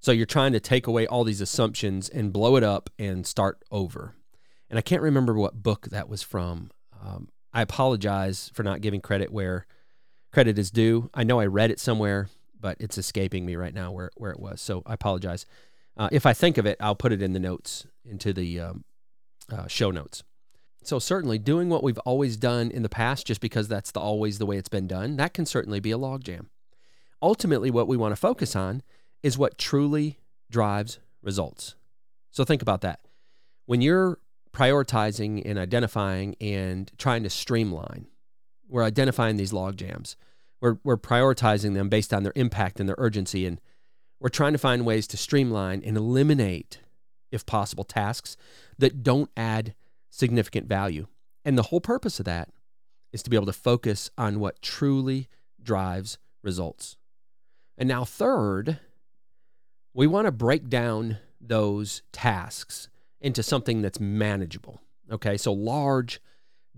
So 0.00 0.12
you're 0.12 0.26
trying 0.26 0.52
to 0.52 0.60
take 0.60 0.86
away 0.86 1.06
all 1.06 1.24
these 1.24 1.40
assumptions 1.40 2.08
and 2.08 2.32
blow 2.32 2.56
it 2.56 2.62
up 2.62 2.90
and 2.98 3.26
start 3.26 3.62
over. 3.70 4.14
And 4.70 4.78
I 4.78 4.82
can't 4.82 5.02
remember 5.02 5.34
what 5.34 5.62
book 5.62 5.88
that 5.90 6.08
was 6.08 6.22
from. 6.22 6.70
Um, 7.02 7.28
I 7.52 7.62
apologize 7.62 8.50
for 8.54 8.62
not 8.62 8.80
giving 8.80 9.00
credit 9.00 9.32
where 9.32 9.66
credit 10.32 10.58
is 10.58 10.70
due. 10.70 11.10
I 11.14 11.24
know 11.24 11.40
I 11.40 11.46
read 11.46 11.70
it 11.70 11.80
somewhere, 11.80 12.28
but 12.60 12.76
it's 12.78 12.98
escaping 12.98 13.46
me 13.46 13.56
right 13.56 13.74
now 13.74 13.90
where, 13.90 14.10
where 14.16 14.30
it 14.30 14.40
was. 14.40 14.60
So 14.60 14.82
I 14.86 14.94
apologize. 14.94 15.46
Uh, 15.96 16.08
if 16.12 16.26
I 16.26 16.32
think 16.32 16.58
of 16.58 16.66
it, 16.66 16.76
I'll 16.80 16.94
put 16.94 17.12
it 17.12 17.22
in 17.22 17.32
the 17.32 17.40
notes, 17.40 17.86
into 18.04 18.32
the 18.32 18.60
um, 18.60 18.84
uh, 19.50 19.66
show 19.66 19.90
notes. 19.90 20.22
So 20.84 20.98
certainly 20.98 21.38
doing 21.38 21.68
what 21.68 21.82
we've 21.82 21.98
always 21.98 22.36
done 22.36 22.70
in 22.70 22.82
the 22.82 22.88
past, 22.88 23.26
just 23.26 23.40
because 23.40 23.68
that's 23.68 23.90
the, 23.90 24.00
always 24.00 24.38
the 24.38 24.46
way 24.46 24.56
it's 24.56 24.68
been 24.68 24.86
done, 24.86 25.16
that 25.16 25.34
can 25.34 25.44
certainly 25.44 25.80
be 25.80 25.90
a 25.90 25.98
logjam. 25.98 26.46
Ultimately, 27.20 27.70
what 27.70 27.88
we 27.88 27.96
want 27.96 28.12
to 28.12 28.16
focus 28.16 28.54
on 28.54 28.82
is 29.22 29.38
what 29.38 29.58
truly 29.58 30.18
drives 30.50 30.98
results. 31.22 31.74
So 32.30 32.44
think 32.44 32.62
about 32.62 32.82
that. 32.82 33.00
When 33.66 33.80
you're 33.80 34.18
prioritizing 34.52 35.42
and 35.44 35.58
identifying 35.58 36.34
and 36.40 36.90
trying 36.98 37.22
to 37.22 37.30
streamline, 37.30 38.06
we're 38.68 38.84
identifying 38.84 39.36
these 39.36 39.52
log 39.52 39.76
jams. 39.76 40.16
We're, 40.60 40.78
we're 40.84 40.96
prioritizing 40.96 41.74
them 41.74 41.88
based 41.88 42.12
on 42.12 42.22
their 42.22 42.32
impact 42.34 42.80
and 42.80 42.88
their 42.88 42.96
urgency. 42.98 43.46
And 43.46 43.60
we're 44.20 44.28
trying 44.28 44.52
to 44.52 44.58
find 44.58 44.84
ways 44.84 45.06
to 45.08 45.16
streamline 45.16 45.82
and 45.84 45.96
eliminate, 45.96 46.80
if 47.30 47.46
possible, 47.46 47.84
tasks 47.84 48.36
that 48.78 49.02
don't 49.02 49.30
add 49.36 49.74
significant 50.10 50.68
value. 50.68 51.06
And 51.44 51.56
the 51.56 51.64
whole 51.64 51.80
purpose 51.80 52.18
of 52.18 52.26
that 52.26 52.50
is 53.12 53.22
to 53.22 53.30
be 53.30 53.36
able 53.36 53.46
to 53.46 53.52
focus 53.52 54.10
on 54.18 54.40
what 54.40 54.60
truly 54.60 55.28
drives 55.62 56.18
results. 56.42 56.96
And 57.76 57.88
now, 57.88 58.04
third, 58.04 58.80
we 59.98 60.06
want 60.06 60.26
to 60.26 60.30
break 60.30 60.68
down 60.68 61.18
those 61.40 62.02
tasks 62.12 62.88
into 63.20 63.42
something 63.42 63.82
that's 63.82 63.98
manageable. 63.98 64.80
Okay, 65.10 65.36
so 65.36 65.52
large, 65.52 66.20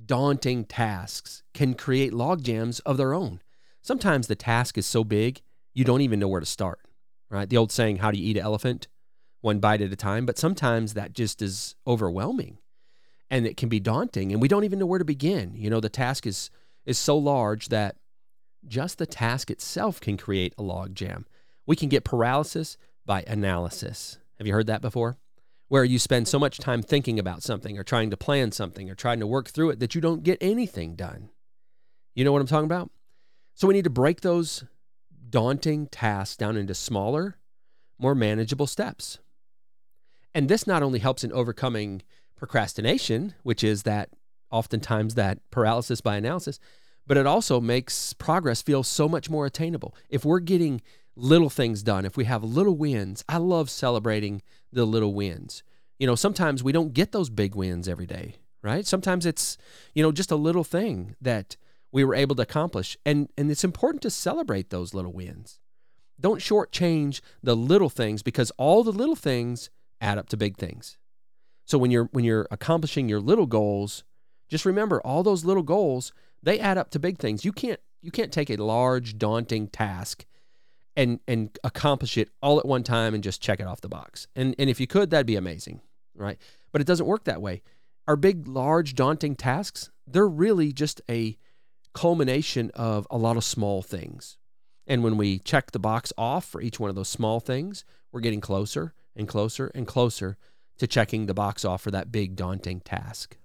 daunting 0.06 0.64
tasks 0.64 1.42
can 1.52 1.74
create 1.74 2.14
log 2.14 2.42
jams 2.42 2.80
of 2.80 2.96
their 2.96 3.12
own. 3.12 3.42
Sometimes 3.82 4.26
the 4.26 4.34
task 4.34 4.78
is 4.78 4.86
so 4.86 5.04
big, 5.04 5.42
you 5.74 5.84
don't 5.84 6.00
even 6.00 6.18
know 6.18 6.28
where 6.28 6.40
to 6.40 6.46
start, 6.46 6.80
right? 7.28 7.46
The 7.46 7.58
old 7.58 7.70
saying, 7.70 7.98
How 7.98 8.10
do 8.10 8.18
you 8.18 8.26
eat 8.26 8.38
an 8.38 8.42
elephant? 8.42 8.88
One 9.42 9.60
bite 9.60 9.82
at 9.82 9.92
a 9.92 9.96
time. 9.96 10.24
But 10.24 10.38
sometimes 10.38 10.94
that 10.94 11.12
just 11.12 11.42
is 11.42 11.74
overwhelming 11.86 12.56
and 13.28 13.44
it 13.44 13.58
can 13.58 13.68
be 13.68 13.80
daunting 13.80 14.32
and 14.32 14.40
we 14.40 14.48
don't 14.48 14.64
even 14.64 14.78
know 14.78 14.86
where 14.86 14.98
to 14.98 15.04
begin. 15.04 15.52
You 15.54 15.68
know, 15.68 15.80
the 15.80 15.90
task 15.90 16.26
is, 16.26 16.48
is 16.86 16.98
so 16.98 17.18
large 17.18 17.68
that 17.68 17.96
just 18.66 18.96
the 18.96 19.04
task 19.04 19.50
itself 19.50 20.00
can 20.00 20.16
create 20.16 20.54
a 20.56 20.62
log 20.62 20.94
jam. 20.94 21.26
We 21.66 21.76
can 21.76 21.90
get 21.90 22.02
paralysis 22.02 22.78
by 23.06 23.22
analysis. 23.26 24.18
Have 24.38 24.46
you 24.46 24.52
heard 24.52 24.66
that 24.66 24.82
before? 24.82 25.18
Where 25.68 25.84
you 25.84 25.98
spend 25.98 26.26
so 26.28 26.38
much 26.38 26.58
time 26.58 26.82
thinking 26.82 27.18
about 27.18 27.42
something 27.42 27.78
or 27.78 27.84
trying 27.84 28.10
to 28.10 28.16
plan 28.16 28.52
something 28.52 28.90
or 28.90 28.94
trying 28.94 29.20
to 29.20 29.26
work 29.26 29.48
through 29.48 29.70
it 29.70 29.80
that 29.80 29.94
you 29.94 30.00
don't 30.00 30.24
get 30.24 30.38
anything 30.40 30.96
done. 30.96 31.30
You 32.14 32.24
know 32.24 32.32
what 32.32 32.40
I'm 32.40 32.46
talking 32.46 32.64
about? 32.64 32.90
So 33.54 33.68
we 33.68 33.74
need 33.74 33.84
to 33.84 33.90
break 33.90 34.20
those 34.20 34.64
daunting 35.28 35.86
tasks 35.86 36.36
down 36.36 36.56
into 36.56 36.74
smaller, 36.74 37.36
more 37.98 38.14
manageable 38.14 38.66
steps. 38.66 39.18
And 40.34 40.48
this 40.48 40.66
not 40.66 40.82
only 40.82 40.98
helps 40.98 41.24
in 41.24 41.32
overcoming 41.32 42.02
procrastination, 42.36 43.34
which 43.42 43.62
is 43.62 43.82
that 43.84 44.10
oftentimes 44.50 45.14
that 45.14 45.38
paralysis 45.50 46.00
by 46.00 46.16
analysis, 46.16 46.58
but 47.06 47.16
it 47.16 47.26
also 47.26 47.60
makes 47.60 48.12
progress 48.12 48.62
feel 48.62 48.82
so 48.82 49.08
much 49.08 49.28
more 49.28 49.46
attainable. 49.46 49.94
If 50.08 50.24
we're 50.24 50.40
getting 50.40 50.80
little 51.16 51.50
things 51.50 51.82
done, 51.82 52.04
if 52.04 52.16
we 52.16 52.24
have 52.24 52.42
little 52.42 52.76
wins, 52.76 53.24
I 53.28 53.38
love 53.38 53.70
celebrating 53.70 54.42
the 54.72 54.84
little 54.84 55.14
wins. 55.14 55.62
You 55.98 56.06
know, 56.06 56.14
sometimes 56.14 56.62
we 56.62 56.72
don't 56.72 56.94
get 56.94 57.12
those 57.12 57.30
big 57.30 57.54
wins 57.54 57.88
every 57.88 58.06
day, 58.06 58.36
right? 58.62 58.86
Sometimes 58.86 59.26
it's, 59.26 59.58
you 59.94 60.02
know, 60.02 60.12
just 60.12 60.30
a 60.30 60.36
little 60.36 60.64
thing 60.64 61.16
that 61.20 61.56
we 61.92 62.04
were 62.04 62.14
able 62.14 62.36
to 62.36 62.42
accomplish. 62.42 62.96
And 63.04 63.28
and 63.36 63.50
it's 63.50 63.64
important 63.64 64.02
to 64.02 64.10
celebrate 64.10 64.70
those 64.70 64.94
little 64.94 65.12
wins. 65.12 65.58
Don't 66.18 66.40
shortchange 66.40 67.20
the 67.42 67.56
little 67.56 67.90
things 67.90 68.22
because 68.22 68.50
all 68.52 68.84
the 68.84 68.92
little 68.92 69.16
things 69.16 69.70
add 70.00 70.18
up 70.18 70.28
to 70.30 70.36
big 70.36 70.56
things. 70.56 70.98
So 71.64 71.78
when 71.78 71.90
you're 71.90 72.08
when 72.12 72.24
you're 72.24 72.48
accomplishing 72.50 73.08
your 73.08 73.20
little 73.20 73.46
goals, 73.46 74.04
just 74.48 74.64
remember 74.64 75.00
all 75.02 75.22
those 75.22 75.44
little 75.44 75.62
goals, 75.62 76.12
they 76.42 76.58
add 76.58 76.78
up 76.78 76.90
to 76.90 76.98
big 76.98 77.18
things. 77.18 77.44
You 77.44 77.52
can't 77.52 77.80
you 78.02 78.10
can't 78.10 78.32
take 78.32 78.50
a 78.50 78.56
large 78.56 79.18
daunting 79.18 79.68
task 79.68 80.24
and 80.96 81.20
and 81.26 81.58
accomplish 81.64 82.18
it 82.18 82.30
all 82.42 82.58
at 82.58 82.66
one 82.66 82.82
time 82.82 83.14
and 83.14 83.22
just 83.22 83.40
check 83.42 83.60
it 83.60 83.66
off 83.66 83.80
the 83.80 83.88
box. 83.88 84.26
And 84.34 84.54
and 84.58 84.68
if 84.70 84.80
you 84.80 84.86
could, 84.86 85.10
that'd 85.10 85.26
be 85.26 85.36
amazing, 85.36 85.80
right? 86.14 86.38
But 86.72 86.80
it 86.80 86.86
doesn't 86.86 87.06
work 87.06 87.24
that 87.24 87.42
way. 87.42 87.62
Our 88.06 88.16
big, 88.16 88.48
large, 88.48 88.94
daunting 88.94 89.36
tasks, 89.36 89.90
they're 90.06 90.26
really 90.28 90.72
just 90.72 91.00
a 91.08 91.36
culmination 91.94 92.70
of 92.74 93.06
a 93.10 93.18
lot 93.18 93.36
of 93.36 93.44
small 93.44 93.82
things. 93.82 94.36
And 94.86 95.04
when 95.04 95.16
we 95.16 95.38
check 95.38 95.70
the 95.70 95.78
box 95.78 96.12
off 96.18 96.44
for 96.44 96.60
each 96.60 96.80
one 96.80 96.90
of 96.90 96.96
those 96.96 97.08
small 97.08 97.38
things, 97.38 97.84
we're 98.10 98.20
getting 98.20 98.40
closer 98.40 98.94
and 99.14 99.28
closer 99.28 99.70
and 99.74 99.86
closer 99.86 100.36
to 100.78 100.86
checking 100.86 101.26
the 101.26 101.34
box 101.34 101.64
off 101.64 101.82
for 101.82 101.90
that 101.90 102.10
big, 102.10 102.34
daunting 102.36 102.80
task. 102.80 103.36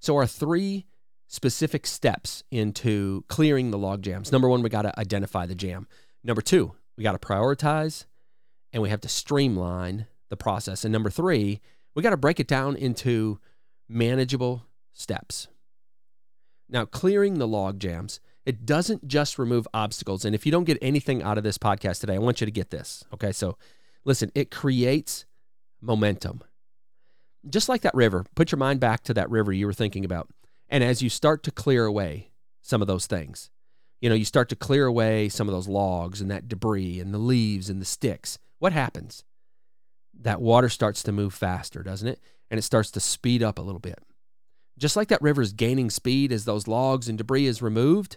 So, 0.00 0.16
our 0.16 0.26
three 0.26 0.86
specific 1.26 1.86
steps 1.86 2.42
into 2.50 3.24
clearing 3.28 3.70
the 3.70 3.78
log 3.78 4.02
jams. 4.02 4.32
Number 4.32 4.48
one, 4.48 4.62
we 4.62 4.68
got 4.68 4.82
to 4.82 4.98
identify 4.98 5.46
the 5.46 5.54
jam. 5.54 5.86
Number 6.22 6.42
two, 6.42 6.72
we 6.96 7.02
got 7.02 7.20
to 7.20 7.26
prioritize 7.26 8.04
and 8.72 8.82
we 8.82 8.90
have 8.90 9.00
to 9.02 9.08
streamline 9.08 10.06
the 10.28 10.36
process. 10.36 10.84
And 10.84 10.92
number 10.92 11.10
three, 11.10 11.60
we 11.94 12.02
got 12.02 12.10
to 12.10 12.16
break 12.16 12.40
it 12.40 12.46
down 12.46 12.76
into 12.76 13.40
manageable 13.88 14.64
steps. 14.92 15.48
Now, 16.68 16.84
clearing 16.84 17.38
the 17.38 17.48
log 17.48 17.80
jams, 17.80 18.20
it 18.46 18.64
doesn't 18.64 19.08
just 19.08 19.38
remove 19.38 19.66
obstacles. 19.74 20.24
And 20.24 20.34
if 20.34 20.46
you 20.46 20.52
don't 20.52 20.64
get 20.64 20.78
anything 20.80 21.22
out 21.22 21.38
of 21.38 21.44
this 21.44 21.58
podcast 21.58 22.00
today, 22.00 22.14
I 22.14 22.18
want 22.18 22.40
you 22.40 22.44
to 22.44 22.52
get 22.52 22.70
this. 22.70 23.04
Okay. 23.12 23.32
So 23.32 23.56
listen, 24.04 24.30
it 24.34 24.50
creates 24.50 25.24
momentum. 25.80 26.42
Just 27.48 27.68
like 27.68 27.80
that 27.82 27.94
river, 27.94 28.24
put 28.34 28.52
your 28.52 28.58
mind 28.58 28.80
back 28.80 29.02
to 29.04 29.14
that 29.14 29.30
river 29.30 29.52
you 29.52 29.66
were 29.66 29.72
thinking 29.72 30.04
about. 30.04 30.28
And 30.68 30.84
as 30.84 31.02
you 31.02 31.08
start 31.08 31.42
to 31.44 31.50
clear 31.50 31.86
away 31.86 32.30
some 32.60 32.82
of 32.82 32.86
those 32.86 33.06
things, 33.06 33.50
you 34.00 34.08
know, 34.08 34.14
you 34.14 34.24
start 34.24 34.48
to 34.48 34.56
clear 34.56 34.86
away 34.86 35.28
some 35.28 35.48
of 35.48 35.54
those 35.54 35.68
logs 35.68 36.20
and 36.20 36.30
that 36.30 36.48
debris 36.48 37.00
and 37.00 37.12
the 37.12 37.18
leaves 37.18 37.68
and 37.68 37.80
the 37.80 37.86
sticks. 37.86 38.38
What 38.58 38.72
happens? 38.72 39.24
That 40.18 40.40
water 40.40 40.68
starts 40.68 41.02
to 41.04 41.12
move 41.12 41.34
faster, 41.34 41.82
doesn't 41.82 42.08
it? 42.08 42.20
And 42.50 42.58
it 42.58 42.62
starts 42.62 42.90
to 42.92 43.00
speed 43.00 43.42
up 43.42 43.58
a 43.58 43.62
little 43.62 43.80
bit. 43.80 43.98
Just 44.78 44.96
like 44.96 45.08
that 45.08 45.22
river 45.22 45.42
is 45.42 45.52
gaining 45.52 45.90
speed 45.90 46.32
as 46.32 46.44
those 46.44 46.66
logs 46.66 47.08
and 47.08 47.18
debris 47.18 47.46
is 47.46 47.60
removed, 47.60 48.16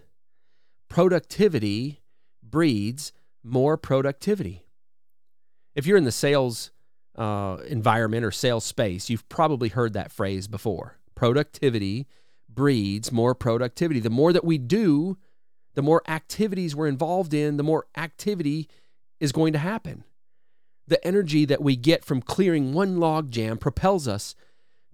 productivity 0.89 2.01
breeds 2.41 3.11
more 3.43 3.77
productivity. 3.77 4.65
If 5.75 5.85
you're 5.85 5.97
in 5.97 6.05
the 6.05 6.11
sales 6.11 6.71
uh, 7.17 7.57
environment 7.67 8.23
or 8.23 8.31
sales 8.31 8.63
space, 8.63 9.09
you've 9.09 9.27
probably 9.27 9.69
heard 9.69 9.93
that 9.93 10.11
phrase 10.11 10.47
before. 10.47 10.97
Productivity 11.15 12.07
breeds 12.47 13.11
more 13.11 13.35
productivity. 13.35 13.99
The 13.99 14.09
more 14.09 14.31
that 14.31 14.45
we 14.45 14.57
do, 14.57 15.17
the 15.75 15.81
more 15.81 16.01
activities 16.07 16.75
we're 16.75 16.87
involved 16.87 17.33
in, 17.33 17.57
the 17.57 17.63
more 17.63 17.85
activity 17.97 18.67
is 19.19 19.31
going 19.31 19.53
to 19.53 19.59
happen. 19.59 20.03
the 20.87 21.05
energy 21.05 21.45
that 21.45 21.61
we 21.61 21.75
get 21.75 22.03
from 22.03 22.21
clearing 22.21 22.73
one 22.73 22.97
log 22.99 23.31
jam 23.31 23.57
propels 23.57 24.07
us 24.07 24.35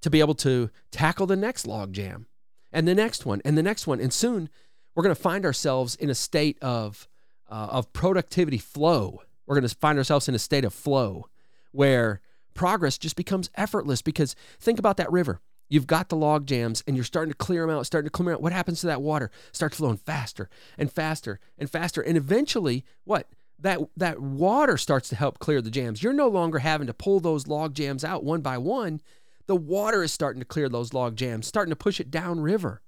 to 0.02 0.10
be 0.10 0.20
able 0.20 0.36
to 0.36 0.70
tackle 0.92 1.26
the 1.26 1.36
next 1.36 1.66
log 1.66 1.94
jam 1.94 2.28
and 2.72 2.88
the 2.88 2.96
next 2.96 3.26
one 3.26 3.42
and 3.44 3.58
the 3.58 3.64
next 3.64 3.88
one. 3.88 4.00
And 4.00 4.14
soon 4.14 4.50
we're 4.96 5.04
going 5.04 5.16
to 5.16 5.22
find 5.22 5.46
ourselves 5.46 5.96
in 5.96 6.10
a 6.10 6.16
state 6.16 6.58
of, 6.62 7.08
uh, 7.50 7.68
of 7.72 7.92
productivity 7.94 8.58
flow. 8.58 9.22
We're 9.46 9.56
going 9.56 9.68
to 9.68 9.76
find 9.76 9.98
ourselves 9.98 10.28
in 10.28 10.36
a 10.36 10.40
state 10.40 10.64
of 10.66 10.74
flow 10.74 11.28
where 11.72 12.22
progress 12.54 12.98
just 12.98 13.16
becomes 13.16 13.50
effortless 13.56 14.02
because 14.02 14.36
think 14.60 14.80
about 14.80 14.98
that 14.98 15.12
river. 15.12 15.42
You've 15.70 15.88
got 15.88 16.10
the 16.10 16.16
log 16.16 16.48
jams 16.48 16.84
and 16.88 16.96
you're 16.96 17.06
starting 17.06 17.32
to 17.32 17.38
clear 17.38 17.66
them 17.66 17.76
out, 17.76 17.86
starting 17.86 18.08
to 18.08 18.12
clear 18.12 18.26
them 18.26 18.36
out. 18.36 18.42
What 18.42 18.54
happens 18.54 18.82
to 18.82 18.88
that 18.88 19.02
water? 19.02 19.32
Starts 19.52 19.78
flowing 19.78 19.98
faster 19.98 20.50
and 20.78 20.92
faster 20.92 21.40
and 21.58 21.70
faster. 21.70 22.02
And 22.02 22.18
eventually, 22.18 22.84
what? 23.06 23.28
That 23.62 23.80
that 23.98 24.20
water 24.22 24.78
starts 24.78 25.10
to 25.10 25.16
help 25.16 25.40
clear 25.40 25.62
the 25.62 25.70
jams. 25.70 26.02
You're 26.02 26.14
no 26.14 26.30
longer 26.30 26.60
having 26.60 26.88
to 26.88 26.94
pull 26.94 27.20
those 27.20 27.46
log 27.46 27.74
jams 27.74 28.04
out 28.04 28.24
one 28.24 28.42
by 28.42 28.58
one. 28.58 29.02
The 29.48 29.56
water 29.56 30.02
is 30.02 30.14
starting 30.14 30.40
to 30.40 30.46
clear 30.46 30.70
those 30.70 30.94
log 30.94 31.16
jams, 31.16 31.46
starting 31.46 31.72
to 31.72 31.76
push 31.76 32.00
it 32.00 32.10
downriver. 32.10 32.82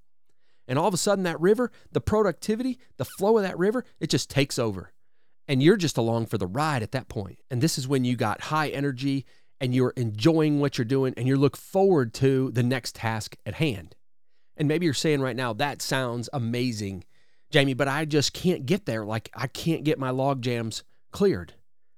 And 0.68 0.80
all 0.80 0.88
of 0.88 0.94
a 0.94 0.98
sudden, 0.98 1.26
that 1.26 1.42
river, 1.42 1.72
the 1.92 2.00
productivity, 2.00 2.80
the 2.98 3.04
flow 3.04 3.38
of 3.38 3.44
that 3.44 3.58
river, 3.58 3.84
it 4.00 4.10
just 4.10 4.30
takes 4.30 4.58
over. 4.58 4.94
And 5.48 5.62
you're 5.62 5.76
just 5.76 5.98
along 5.98 6.28
for 6.28 6.38
the 6.38 6.48
ride 6.48 6.84
at 6.84 6.94
that 6.94 7.10
point. 7.10 7.40
And 7.50 7.62
this 7.62 7.78
is 7.78 7.88
when 7.88 8.06
you 8.06 8.16
got 8.16 8.42
high 8.42 8.70
energy 8.70 9.26
and 9.62 9.76
you're 9.76 9.94
enjoying 9.96 10.60
what 10.60 10.78
you're 10.78 10.86
doing 10.86 11.14
and 11.16 11.28
you 11.28 11.38
look 11.38 11.56
forward 11.56 12.14
to 12.16 12.50
the 12.52 12.64
next 12.64 12.96
task 12.96 13.38
at 13.46 13.54
hand. 13.54 13.96
And 14.58 14.68
maybe 14.68 14.86
you're 14.86 14.94
saying 14.94 15.22
right 15.22 15.36
now, 15.36 15.54
that 15.54 15.82
sounds 15.82 16.30
amazing, 16.34 17.06
Jayme, 17.54 17.78
but 17.78 17.88
I 17.88 18.06
just 18.06 18.34
can't 18.34 18.66
get 18.66 18.86
there. 18.86 19.06
Like 19.06 19.30
I 19.36 19.48
can't 19.48 19.84
get 19.84 20.00
my 20.00 20.10
log 20.10 20.42
jams 20.42 20.84
cleared. 21.12 21.54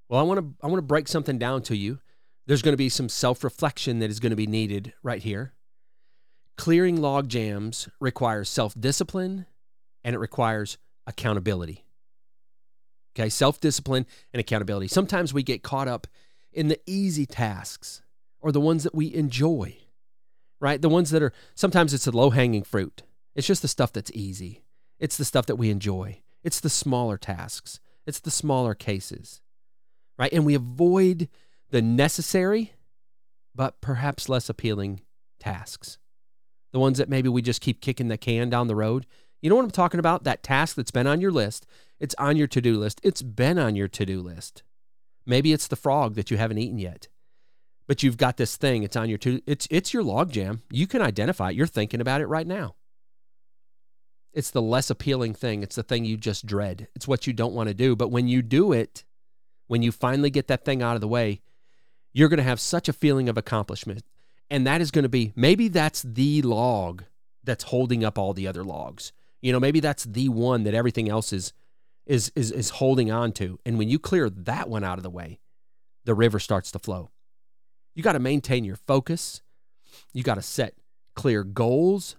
Well, 0.09 0.19
I 0.19 0.23
want 0.23 0.39
to 0.41 0.53
I 0.61 0.67
want 0.67 0.77
to 0.77 0.83
break 0.85 1.07
something 1.07 1.39
down 1.39 1.61
to 1.63 1.77
you. 1.77 1.99
There's 2.45 2.61
going 2.61 2.73
to 2.73 2.77
be 2.77 2.89
some 2.89 3.07
self-reflection 3.07 3.99
that 3.99 4.09
is 4.09 4.19
going 4.19 4.31
to 4.31 4.35
be 4.35 4.47
needed 4.47 4.93
right 5.01 5.23
here. 5.23 5.53
Clearing 6.57 7.01
log 7.01 7.29
jams 7.29 7.87
requires 8.01 8.49
self-discipline 8.49 9.45
and 10.03 10.13
it 10.13 10.19
requires 10.19 10.77
accountability. 11.07 11.85
Okay, 13.15 13.29
self-discipline 13.29 14.05
and 14.33 14.39
accountability. 14.41 14.89
Sometimes 14.89 15.33
we 15.33 15.43
get 15.43 15.63
caught 15.63 15.87
up 15.87 16.07
in 16.53 16.67
the 16.67 16.79
easy 16.85 17.25
tasks 17.25 18.01
or 18.39 18.51
the 18.51 18.61
ones 18.61 18.83
that 18.83 18.95
we 18.95 19.13
enjoy, 19.13 19.77
right? 20.59 20.81
The 20.81 20.89
ones 20.89 21.09
that 21.11 21.23
are 21.23 21.33
sometimes 21.55 21.93
it's 21.93 22.05
the 22.05 22.15
low 22.15 22.29
hanging 22.29 22.63
fruit. 22.63 23.03
It's 23.35 23.47
just 23.47 23.61
the 23.61 23.67
stuff 23.67 23.93
that's 23.93 24.11
easy. 24.13 24.63
It's 24.99 25.17
the 25.17 25.25
stuff 25.25 25.45
that 25.47 25.55
we 25.55 25.69
enjoy. 25.69 26.21
It's 26.43 26.59
the 26.59 26.69
smaller 26.69 27.17
tasks. 27.17 27.79
It's 28.05 28.19
the 28.19 28.31
smaller 28.31 28.75
cases, 28.75 29.41
right? 30.17 30.31
And 30.33 30.45
we 30.45 30.55
avoid 30.55 31.29
the 31.69 31.81
necessary, 31.81 32.73
but 33.55 33.81
perhaps 33.81 34.29
less 34.29 34.49
appealing 34.49 35.01
tasks. 35.39 35.97
The 36.71 36.79
ones 36.79 36.97
that 36.97 37.09
maybe 37.09 37.29
we 37.29 37.41
just 37.41 37.61
keep 37.61 37.81
kicking 37.81 38.07
the 38.07 38.17
can 38.17 38.49
down 38.49 38.67
the 38.67 38.75
road. 38.75 39.05
You 39.41 39.49
know 39.49 39.55
what 39.55 39.65
I'm 39.65 39.71
talking 39.71 39.99
about? 39.99 40.23
That 40.23 40.43
task 40.43 40.75
that's 40.75 40.91
been 40.91 41.07
on 41.07 41.21
your 41.21 41.31
list. 41.31 41.65
It's 41.99 42.15
on 42.17 42.35
your 42.35 42.47
to 42.47 42.61
do 42.61 42.77
list. 42.77 42.99
It's 43.03 43.21
been 43.21 43.57
on 43.57 43.75
your 43.75 43.87
to 43.87 44.05
do 44.05 44.21
list. 44.21 44.63
Maybe 45.25 45.53
it's 45.53 45.67
the 45.67 45.75
frog 45.75 46.15
that 46.15 46.31
you 46.31 46.37
haven't 46.37 46.57
eaten 46.57 46.77
yet. 46.77 47.07
But 47.87 48.03
you've 48.03 48.17
got 48.17 48.37
this 48.37 48.55
thing, 48.55 48.83
it's 48.83 48.95
on 48.95 49.09
your 49.09 49.17
to 49.19 49.41
it's 49.45 49.67
it's 49.69 49.93
your 49.93 50.03
log 50.03 50.31
jam. 50.31 50.61
You 50.71 50.87
can 50.87 51.01
identify 51.01 51.49
it. 51.49 51.55
You're 51.55 51.67
thinking 51.67 52.01
about 52.01 52.21
it 52.21 52.27
right 52.27 52.47
now. 52.47 52.75
It's 54.33 54.51
the 54.51 54.61
less 54.61 54.89
appealing 54.89 55.35
thing. 55.35 55.61
It's 55.61 55.75
the 55.75 55.83
thing 55.83 56.05
you 56.05 56.17
just 56.17 56.45
dread. 56.45 56.87
It's 56.95 57.07
what 57.07 57.27
you 57.27 57.33
don't 57.33 57.53
want 57.53 57.67
to 57.67 57.75
do. 57.75 57.95
But 57.95 58.09
when 58.09 58.27
you 58.27 58.41
do 58.41 58.71
it, 58.71 59.03
when 59.67 59.83
you 59.83 59.91
finally 59.91 60.29
get 60.29 60.47
that 60.47 60.65
thing 60.65 60.81
out 60.81 60.95
of 60.95 61.01
the 61.01 61.07
way, 61.07 61.41
you're 62.13 62.29
going 62.29 62.37
to 62.37 62.43
have 62.43 62.59
such 62.59 62.89
a 62.89 62.93
feeling 62.93 63.29
of 63.29 63.37
accomplishment. 63.37 64.03
And 64.49 64.65
that 64.65 64.81
is 64.81 64.91
going 64.91 65.03
to 65.03 65.09
be 65.09 65.33
maybe 65.35 65.67
that's 65.67 66.01
the 66.01 66.41
log 66.41 67.03
that's 67.43 67.65
holding 67.65 68.03
up 68.03 68.17
all 68.17 68.33
the 68.33 68.47
other 68.47 68.63
logs. 68.63 69.11
You 69.41 69.51
know, 69.51 69.59
maybe 69.59 69.79
that's 69.79 70.05
the 70.05 70.29
one 70.29 70.63
that 70.63 70.73
everything 70.73 71.09
else 71.09 71.33
is 71.33 71.53
is 72.05 72.31
is 72.35 72.51
is 72.51 72.71
holding 72.71 73.11
on 73.11 73.31
to. 73.33 73.59
And 73.65 73.77
when 73.77 73.89
you 73.89 73.99
clear 73.99 74.29
that 74.29 74.69
one 74.69 74.83
out 74.83 74.97
of 74.99 75.03
the 75.03 75.09
way, 75.09 75.39
the 76.05 76.13
river 76.13 76.39
starts 76.39 76.71
to 76.71 76.79
flow. 76.79 77.11
You 77.95 78.03
got 78.03 78.13
to 78.13 78.19
maintain 78.19 78.63
your 78.65 78.75
focus. 78.75 79.41
You 80.13 80.23
got 80.23 80.35
to 80.35 80.41
set 80.41 80.75
clear 81.15 81.43
goals. 81.43 82.15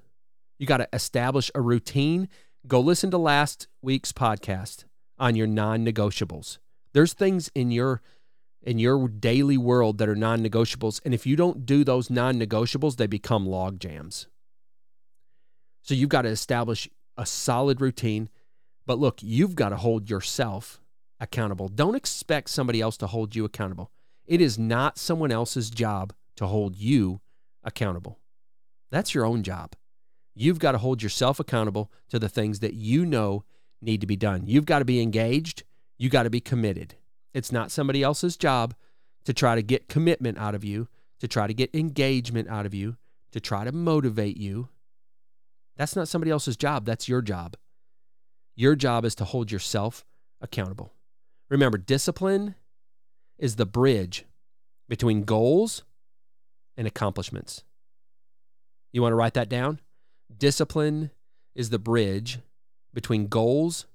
You 0.58 0.66
got 0.66 0.78
to 0.78 0.88
establish 0.92 1.50
a 1.54 1.60
routine. 1.60 2.28
Go 2.66 2.80
listen 2.80 3.10
to 3.10 3.18
last 3.18 3.68
week's 3.82 4.12
podcast 4.12 4.84
on 5.18 5.34
your 5.36 5.46
non-negotiables. 5.46 6.58
There's 6.92 7.12
things 7.12 7.50
in 7.54 7.70
your 7.70 8.00
in 8.62 8.78
your 8.78 9.08
daily 9.08 9.58
world 9.58 9.98
that 9.98 10.08
are 10.08 10.16
non-negotiables 10.16 11.00
and 11.04 11.12
if 11.12 11.26
you 11.26 11.36
don't 11.36 11.66
do 11.66 11.84
those 11.84 12.08
non-negotiables, 12.08 12.96
they 12.96 13.06
become 13.06 13.46
log 13.46 13.78
jams. 13.78 14.28
So 15.82 15.92
you've 15.92 16.08
got 16.08 16.22
to 16.22 16.30
establish 16.30 16.88
a 17.18 17.26
solid 17.26 17.82
routine 17.82 18.30
but 18.86 18.98
look, 18.98 19.22
you've 19.22 19.54
got 19.54 19.70
to 19.70 19.76
hold 19.76 20.10
yourself 20.10 20.80
accountable. 21.20 21.68
Don't 21.68 21.94
expect 21.94 22.50
somebody 22.50 22.80
else 22.80 22.96
to 22.98 23.06
hold 23.06 23.34
you 23.34 23.44
accountable. 23.44 23.90
It 24.26 24.40
is 24.40 24.58
not 24.58 24.98
someone 24.98 25.32
else's 25.32 25.70
job 25.70 26.12
to 26.36 26.46
hold 26.46 26.76
you 26.76 27.20
accountable. 27.62 28.18
That's 28.90 29.14
your 29.14 29.24
own 29.24 29.42
job. 29.42 29.74
You've 30.34 30.58
got 30.58 30.72
to 30.72 30.78
hold 30.78 31.02
yourself 31.02 31.38
accountable 31.38 31.92
to 32.08 32.18
the 32.18 32.28
things 32.28 32.60
that 32.60 32.74
you 32.74 33.06
know 33.06 33.44
need 33.80 34.00
to 34.00 34.06
be 34.06 34.16
done. 34.16 34.46
You've 34.46 34.66
got 34.66 34.80
to 34.80 34.84
be 34.84 35.00
engaged. 35.00 35.62
You 35.98 36.08
got 36.08 36.24
to 36.24 36.30
be 36.30 36.40
committed. 36.40 36.94
It's 37.32 37.52
not 37.52 37.70
somebody 37.70 38.02
else's 38.02 38.36
job 38.36 38.74
to 39.24 39.32
try 39.32 39.54
to 39.54 39.62
get 39.62 39.88
commitment 39.88 40.38
out 40.38 40.54
of 40.54 40.64
you, 40.64 40.88
to 41.20 41.28
try 41.28 41.46
to 41.46 41.54
get 41.54 41.74
engagement 41.74 42.48
out 42.48 42.66
of 42.66 42.74
you, 42.74 42.96
to 43.32 43.40
try 43.40 43.64
to 43.64 43.72
motivate 43.72 44.36
you. 44.36 44.68
That's 45.76 45.96
not 45.96 46.08
somebody 46.08 46.30
else's 46.30 46.56
job. 46.56 46.84
That's 46.84 47.08
your 47.08 47.22
job. 47.22 47.56
Your 48.54 48.76
job 48.76 49.04
is 49.04 49.14
to 49.16 49.24
hold 49.24 49.50
yourself 49.50 50.04
accountable. 50.40 50.92
Remember, 51.48 51.78
discipline 51.78 52.54
is 53.38 53.56
the 53.56 53.66
bridge 53.66 54.24
between 54.88 55.24
goals 55.24 55.82
and 56.76 56.86
accomplishments. 56.86 57.64
You 58.92 59.02
want 59.02 59.12
to 59.12 59.16
write 59.16 59.34
that 59.34 59.48
down? 59.48 59.80
Discipline 60.36 61.10
is 61.54 61.70
the 61.70 61.78
bridge 61.78 62.38
between 62.92 63.26
goals 63.26 63.86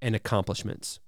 and 0.00 0.14
accomplishments. 0.14 1.00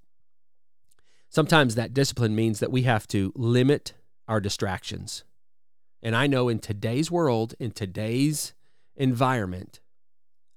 Sometimes 1.29 1.75
that 1.75 1.95
discipline 1.95 2.35
means 2.35 2.61
that 2.61 2.73
we 2.73 2.83
have 2.83 3.07
to 3.09 3.33
limit 3.37 3.95
our 4.29 4.41
distractions. 4.41 5.25
And 6.03 6.17
I 6.17 6.27
know 6.27 6.49
in 6.49 6.59
today's 6.59 7.11
world, 7.11 7.55
in 7.59 7.71
today's 7.71 8.53
environment, 8.97 9.81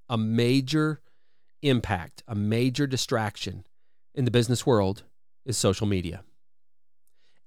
a 0.10 0.18
major 0.18 1.02
impact, 1.64 2.24
a 2.28 2.36
major 2.36 2.86
distraction 2.86 3.66
in 4.14 4.26
the 4.26 4.32
business 4.32 4.66
world 4.66 5.04
is 5.46 5.58
social 5.58 5.88
media. 5.88 6.24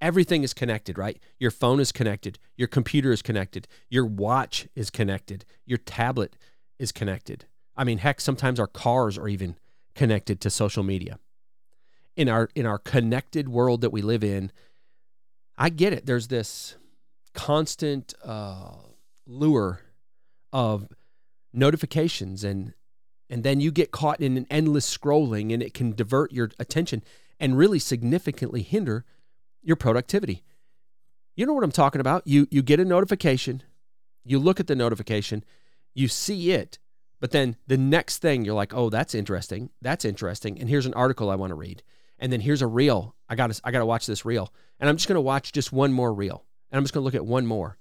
Everything 0.00 0.42
is 0.42 0.52
connected, 0.52 0.98
right? 0.98 1.18
Your 1.38 1.50
phone 1.50 1.80
is 1.80 1.92
connected, 1.92 2.38
your 2.56 2.68
computer 2.68 3.12
is 3.12 3.22
connected, 3.22 3.66
your 3.88 4.04
watch 4.04 4.68
is 4.74 4.90
connected, 4.90 5.44
your 5.64 5.78
tablet 5.78 6.36
is 6.78 6.92
connected. 6.92 7.46
I 7.76 7.84
mean, 7.84 7.98
heck, 7.98 8.20
sometimes 8.20 8.60
our 8.60 8.66
cars 8.66 9.16
are 9.16 9.28
even 9.28 9.56
connected 9.94 10.40
to 10.42 10.50
social 10.50 10.82
media. 10.82 11.18
In 12.14 12.28
our 12.28 12.48
in 12.54 12.66
our 12.66 12.78
connected 12.78 13.48
world 13.48 13.82
that 13.82 13.90
we 13.90 14.02
live 14.02 14.24
in, 14.24 14.50
I 15.58 15.68
get 15.68 15.92
it. 15.92 16.06
There's 16.06 16.28
this 16.28 16.76
constant 17.34 18.14
uh, 18.24 18.72
lure 19.26 19.80
of 20.52 20.88
notifications 21.52 22.44
and 22.44 22.72
and 23.28 23.42
then 23.42 23.60
you 23.60 23.70
get 23.70 23.90
caught 23.90 24.20
in 24.20 24.36
an 24.36 24.46
endless 24.50 24.96
scrolling 24.96 25.52
and 25.52 25.62
it 25.62 25.74
can 25.74 25.92
divert 25.92 26.32
your 26.32 26.50
attention 26.58 27.02
and 27.40 27.58
really 27.58 27.78
significantly 27.78 28.62
hinder 28.62 29.04
your 29.62 29.76
productivity. 29.76 30.44
You 31.34 31.44
know 31.44 31.52
what 31.52 31.64
I'm 31.64 31.72
talking 31.72 32.00
about? 32.00 32.26
You 32.26 32.46
you 32.50 32.62
get 32.62 32.80
a 32.80 32.84
notification, 32.84 33.62
you 34.24 34.38
look 34.38 34.60
at 34.60 34.66
the 34.66 34.76
notification, 34.76 35.44
you 35.94 36.08
see 36.08 36.52
it, 36.52 36.78
but 37.20 37.30
then 37.30 37.56
the 37.66 37.76
next 37.76 38.18
thing 38.18 38.44
you're 38.44 38.54
like, 38.54 38.74
"Oh, 38.74 38.90
that's 38.90 39.14
interesting. 39.14 39.70
That's 39.82 40.04
interesting." 40.04 40.58
And 40.58 40.68
here's 40.68 40.86
an 40.86 40.94
article 40.94 41.30
I 41.30 41.34
want 41.34 41.50
to 41.50 41.56
read. 41.56 41.82
And 42.18 42.32
then 42.32 42.40
here's 42.40 42.62
a 42.62 42.66
reel. 42.66 43.14
I 43.28 43.34
got 43.34 43.52
to 43.52 43.60
I 43.64 43.70
got 43.70 43.80
to 43.80 43.86
watch 43.86 44.06
this 44.06 44.24
reel. 44.24 44.52
And 44.80 44.88
I'm 44.88 44.96
just 44.96 45.08
going 45.08 45.16
to 45.16 45.20
watch 45.22 45.52
just 45.52 45.72
one 45.72 45.92
more 45.92 46.12
reel. 46.12 46.44
And 46.70 46.78
I'm 46.78 46.84
just 46.84 46.94
going 46.94 47.02
to 47.02 47.04
look 47.04 47.14
at 47.14 47.26
one 47.26 47.46
more. 47.46 47.76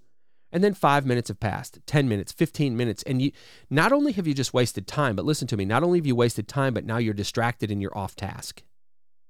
And 0.55 0.63
then 0.63 0.73
five 0.73 1.05
minutes 1.05 1.27
have 1.27 1.41
passed, 1.41 1.79
10 1.85 2.07
minutes, 2.07 2.31
15 2.31 2.77
minutes. 2.77 3.03
And 3.03 3.21
you 3.21 3.33
not 3.69 3.91
only 3.91 4.13
have 4.13 4.25
you 4.25 4.33
just 4.33 4.53
wasted 4.53 4.87
time, 4.87 5.13
but 5.13 5.25
listen 5.25 5.49
to 5.49 5.57
me, 5.57 5.65
not 5.65 5.83
only 5.83 5.99
have 5.99 6.05
you 6.05 6.15
wasted 6.15 6.47
time, 6.47 6.73
but 6.73 6.85
now 6.85 6.95
you're 6.95 7.13
distracted 7.13 7.71
and 7.71 7.81
you're 7.81 7.97
off 7.97 8.15
task. 8.15 8.63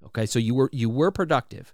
Okay. 0.06 0.28
So 0.28 0.38
you 0.38 0.54
were 0.54 0.70
you 0.72 0.88
were 0.88 1.10
productive. 1.10 1.74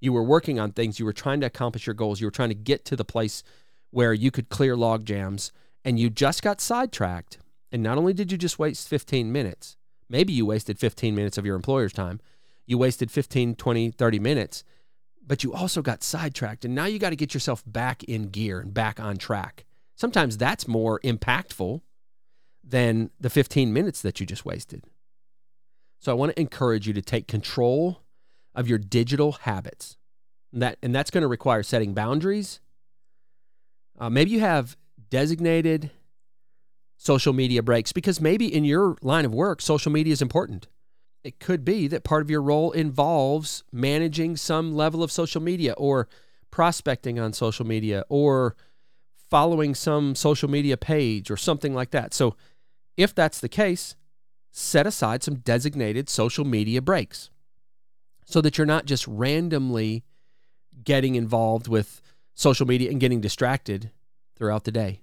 You 0.00 0.14
were 0.14 0.22
working 0.22 0.58
on 0.58 0.72
things. 0.72 0.98
You 0.98 1.04
were 1.04 1.12
trying 1.12 1.40
to 1.40 1.46
accomplish 1.46 1.86
your 1.86 1.92
goals. 1.92 2.22
You 2.22 2.26
were 2.26 2.30
trying 2.30 2.48
to 2.48 2.54
get 2.54 2.86
to 2.86 2.96
the 2.96 3.04
place 3.04 3.42
where 3.90 4.14
you 4.14 4.30
could 4.30 4.48
clear 4.48 4.74
log 4.74 5.04
jams 5.04 5.52
and 5.84 6.00
you 6.00 6.08
just 6.08 6.40
got 6.40 6.62
sidetracked. 6.62 7.36
And 7.70 7.82
not 7.82 7.98
only 7.98 8.14
did 8.14 8.32
you 8.32 8.38
just 8.38 8.58
waste 8.58 8.88
15 8.88 9.30
minutes, 9.30 9.76
maybe 10.08 10.32
you 10.32 10.46
wasted 10.46 10.78
15 10.78 11.14
minutes 11.14 11.36
of 11.36 11.44
your 11.44 11.56
employer's 11.56 11.92
time, 11.92 12.18
you 12.64 12.78
wasted 12.78 13.10
15, 13.10 13.56
20, 13.56 13.90
30 13.90 14.18
minutes 14.18 14.64
but 15.26 15.42
you 15.42 15.52
also 15.52 15.82
got 15.82 16.02
sidetracked. 16.02 16.64
And 16.64 16.74
now 16.74 16.84
you 16.84 16.98
got 16.98 17.10
to 17.10 17.16
get 17.16 17.34
yourself 17.34 17.62
back 17.66 18.04
in 18.04 18.28
gear 18.28 18.60
and 18.60 18.72
back 18.72 19.00
on 19.00 19.16
track. 19.16 19.64
Sometimes 19.96 20.36
that's 20.36 20.68
more 20.68 21.00
impactful 21.00 21.80
than 22.62 23.10
the 23.18 23.30
15 23.30 23.72
minutes 23.72 24.02
that 24.02 24.20
you 24.20 24.26
just 24.26 24.44
wasted. 24.44 24.84
So 25.98 26.12
I 26.12 26.14
want 26.14 26.32
to 26.32 26.40
encourage 26.40 26.86
you 26.86 26.92
to 26.92 27.02
take 27.02 27.26
control 27.26 28.02
of 28.54 28.68
your 28.68 28.78
digital 28.78 29.32
habits. 29.32 29.96
And 30.52 30.62
that 30.62 30.78
and 30.82 30.94
that's 30.94 31.10
going 31.10 31.22
to 31.22 31.28
require 31.28 31.62
setting 31.62 31.94
boundaries. 31.94 32.60
Uh, 33.98 34.10
maybe 34.10 34.30
you 34.30 34.40
have 34.40 34.76
designated 35.10 35.90
social 36.96 37.32
media 37.32 37.62
breaks 37.62 37.92
because 37.92 38.20
maybe 38.20 38.52
in 38.52 38.64
your 38.64 38.96
line 39.02 39.24
of 39.24 39.34
work, 39.34 39.60
social 39.60 39.92
media 39.92 40.12
is 40.12 40.22
important. 40.22 40.68
It 41.26 41.40
could 41.40 41.64
be 41.64 41.88
that 41.88 42.04
part 42.04 42.22
of 42.22 42.30
your 42.30 42.40
role 42.40 42.70
involves 42.70 43.64
managing 43.72 44.36
some 44.36 44.76
level 44.76 45.02
of 45.02 45.10
social 45.10 45.42
media 45.42 45.72
or 45.72 46.08
prospecting 46.52 47.18
on 47.18 47.32
social 47.32 47.66
media 47.66 48.04
or 48.08 48.54
following 49.28 49.74
some 49.74 50.14
social 50.14 50.48
media 50.48 50.76
page 50.76 51.28
or 51.28 51.36
something 51.36 51.74
like 51.74 51.90
that. 51.90 52.14
So, 52.14 52.36
if 52.96 53.12
that's 53.12 53.40
the 53.40 53.48
case, 53.48 53.96
set 54.52 54.86
aside 54.86 55.24
some 55.24 55.40
designated 55.40 56.08
social 56.08 56.44
media 56.44 56.80
breaks 56.80 57.30
so 58.24 58.40
that 58.40 58.56
you're 58.56 58.64
not 58.64 58.86
just 58.86 59.04
randomly 59.08 60.04
getting 60.84 61.16
involved 61.16 61.66
with 61.66 62.02
social 62.34 62.68
media 62.68 62.88
and 62.88 63.00
getting 63.00 63.20
distracted 63.20 63.90
throughout 64.36 64.62
the 64.62 64.70
day. 64.70 65.00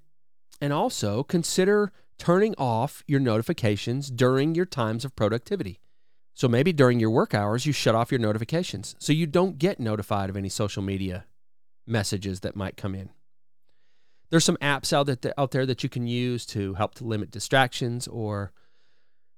And 0.61 0.71
also 0.71 1.21
consider 1.21 1.91
turning 2.17 2.55
off 2.57 3.03
your 3.07 3.19
notifications 3.19 4.09
during 4.09 4.55
your 4.55 4.65
times 4.65 5.03
of 5.03 5.17
productivity. 5.17 5.81
So 6.33 6.47
maybe 6.47 6.73
during 6.73 6.99
your 6.99 7.11
work 7.11 7.33
hours, 7.33 7.65
you 7.65 7.73
shut 7.73 7.95
off 7.95 8.11
your 8.11 8.19
notifications 8.19 8.95
so 8.99 9.13
you 9.13 9.27
don't 9.27 9.59
get 9.59 9.79
notified 9.79 10.29
of 10.29 10.37
any 10.37 10.49
social 10.49 10.81
media 10.81 11.25
messages 11.85 12.39
that 12.39 12.55
might 12.55 12.77
come 12.77 12.95
in. 12.95 13.09
There's 14.29 14.45
some 14.45 14.57
apps 14.57 14.91
out, 14.91 15.51
there 15.51 15.65
that 15.65 15.83
you 15.83 15.89
can 15.89 16.07
use 16.07 16.45
to 16.47 16.73
help 16.73 16.95
to 16.95 17.03
limit 17.03 17.29
distractions 17.29 18.07
or 18.07 18.51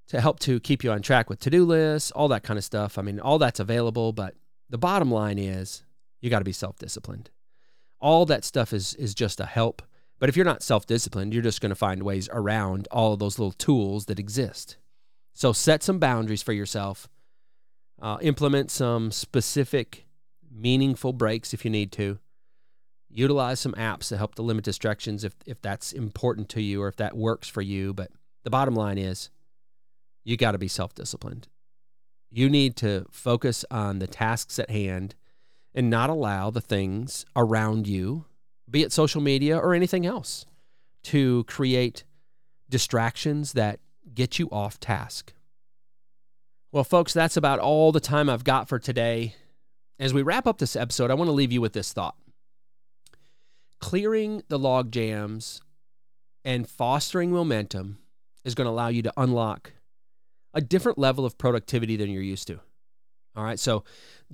to 0.06 0.20
help 0.20 0.38
to 0.40 0.58
keep 0.60 0.82
you 0.82 0.90
on 0.90 1.02
track 1.02 1.28
with 1.28 1.40
to-do 1.40 1.66
lists, 1.66 2.12
all 2.12 2.28
that 2.28 2.44
kind 2.44 2.56
of 2.56 2.64
stuff. 2.64 2.96
I 2.96 3.02
mean, 3.02 3.20
all 3.20 3.38
that's 3.38 3.60
available, 3.60 4.12
but 4.12 4.34
the 4.70 4.78
bottom 4.78 5.10
line 5.10 5.38
is 5.38 5.82
you 6.22 6.30
got 6.30 6.38
to 6.38 6.44
be 6.46 6.52
self-disciplined. 6.52 7.28
All 8.00 8.24
that 8.26 8.44
stuff 8.44 8.72
is 8.72 8.94
is 8.94 9.14
just 9.14 9.38
a 9.40 9.46
help, 9.46 9.82
but 10.18 10.28
if 10.28 10.36
you're 10.36 10.46
not 10.46 10.62
self-disciplined, 10.62 11.34
you're 11.34 11.42
just 11.42 11.60
going 11.60 11.70
to 11.70 11.74
find 11.74 12.02
ways 12.02 12.28
around 12.32 12.88
all 12.90 13.12
of 13.12 13.18
those 13.18 13.38
little 13.38 13.52
tools 13.52 14.06
that 14.06 14.18
exist. 14.18 14.76
So 15.36 15.52
set 15.52 15.82
some 15.82 15.98
boundaries 15.98 16.40
for 16.40 16.54
yourself. 16.54 17.10
Uh, 18.00 18.16
implement 18.22 18.70
some 18.70 19.10
specific, 19.10 20.06
meaningful 20.50 21.12
breaks 21.12 21.52
if 21.52 21.62
you 21.62 21.70
need 21.70 21.92
to. 21.92 22.18
Utilize 23.10 23.60
some 23.60 23.74
apps 23.74 24.08
to 24.08 24.16
help 24.16 24.34
to 24.36 24.42
limit 24.42 24.64
distractions 24.64 25.24
if, 25.24 25.34
if 25.44 25.60
that's 25.60 25.92
important 25.92 26.48
to 26.48 26.62
you 26.62 26.80
or 26.80 26.88
if 26.88 26.96
that 26.96 27.18
works 27.18 27.48
for 27.50 27.60
you. 27.60 27.92
But 27.92 28.12
the 28.44 28.50
bottom 28.50 28.74
line 28.74 28.96
is 28.96 29.28
you 30.24 30.38
got 30.38 30.52
to 30.52 30.58
be 30.58 30.68
self 30.68 30.94
disciplined. 30.94 31.48
You 32.30 32.48
need 32.48 32.74
to 32.76 33.04
focus 33.10 33.62
on 33.70 33.98
the 33.98 34.06
tasks 34.06 34.58
at 34.58 34.70
hand 34.70 35.14
and 35.74 35.90
not 35.90 36.08
allow 36.08 36.48
the 36.48 36.62
things 36.62 37.26
around 37.36 37.86
you, 37.86 38.24
be 38.70 38.82
it 38.82 38.90
social 38.90 39.20
media 39.20 39.58
or 39.58 39.74
anything 39.74 40.06
else, 40.06 40.46
to 41.02 41.44
create 41.44 42.04
distractions 42.70 43.52
that 43.52 43.80
get 44.16 44.40
you 44.40 44.48
off 44.50 44.80
task. 44.80 45.32
Well, 46.72 46.82
folks, 46.82 47.12
that's 47.12 47.36
about 47.36 47.60
all 47.60 47.92
the 47.92 48.00
time 48.00 48.28
I've 48.28 48.42
got 48.42 48.68
for 48.68 48.80
today. 48.80 49.36
As 50.00 50.12
we 50.12 50.22
wrap 50.22 50.46
up 50.46 50.58
this 50.58 50.74
episode, 50.74 51.10
I 51.10 51.14
want 51.14 51.28
to 51.28 51.32
leave 51.32 51.52
you 51.52 51.60
with 51.60 51.72
this 51.72 51.92
thought. 51.92 52.16
Clearing 53.80 54.42
the 54.48 54.58
log 54.58 54.90
jams 54.90 55.60
and 56.44 56.68
fostering 56.68 57.30
momentum 57.30 57.98
is 58.44 58.54
going 58.54 58.66
to 58.66 58.70
allow 58.70 58.88
you 58.88 59.02
to 59.02 59.12
unlock 59.16 59.72
a 60.52 60.60
different 60.60 60.98
level 60.98 61.24
of 61.24 61.38
productivity 61.38 61.96
than 61.96 62.10
you're 62.10 62.22
used 62.22 62.48
to. 62.48 62.58
All 63.36 63.44
right. 63.44 63.58
So, 63.58 63.84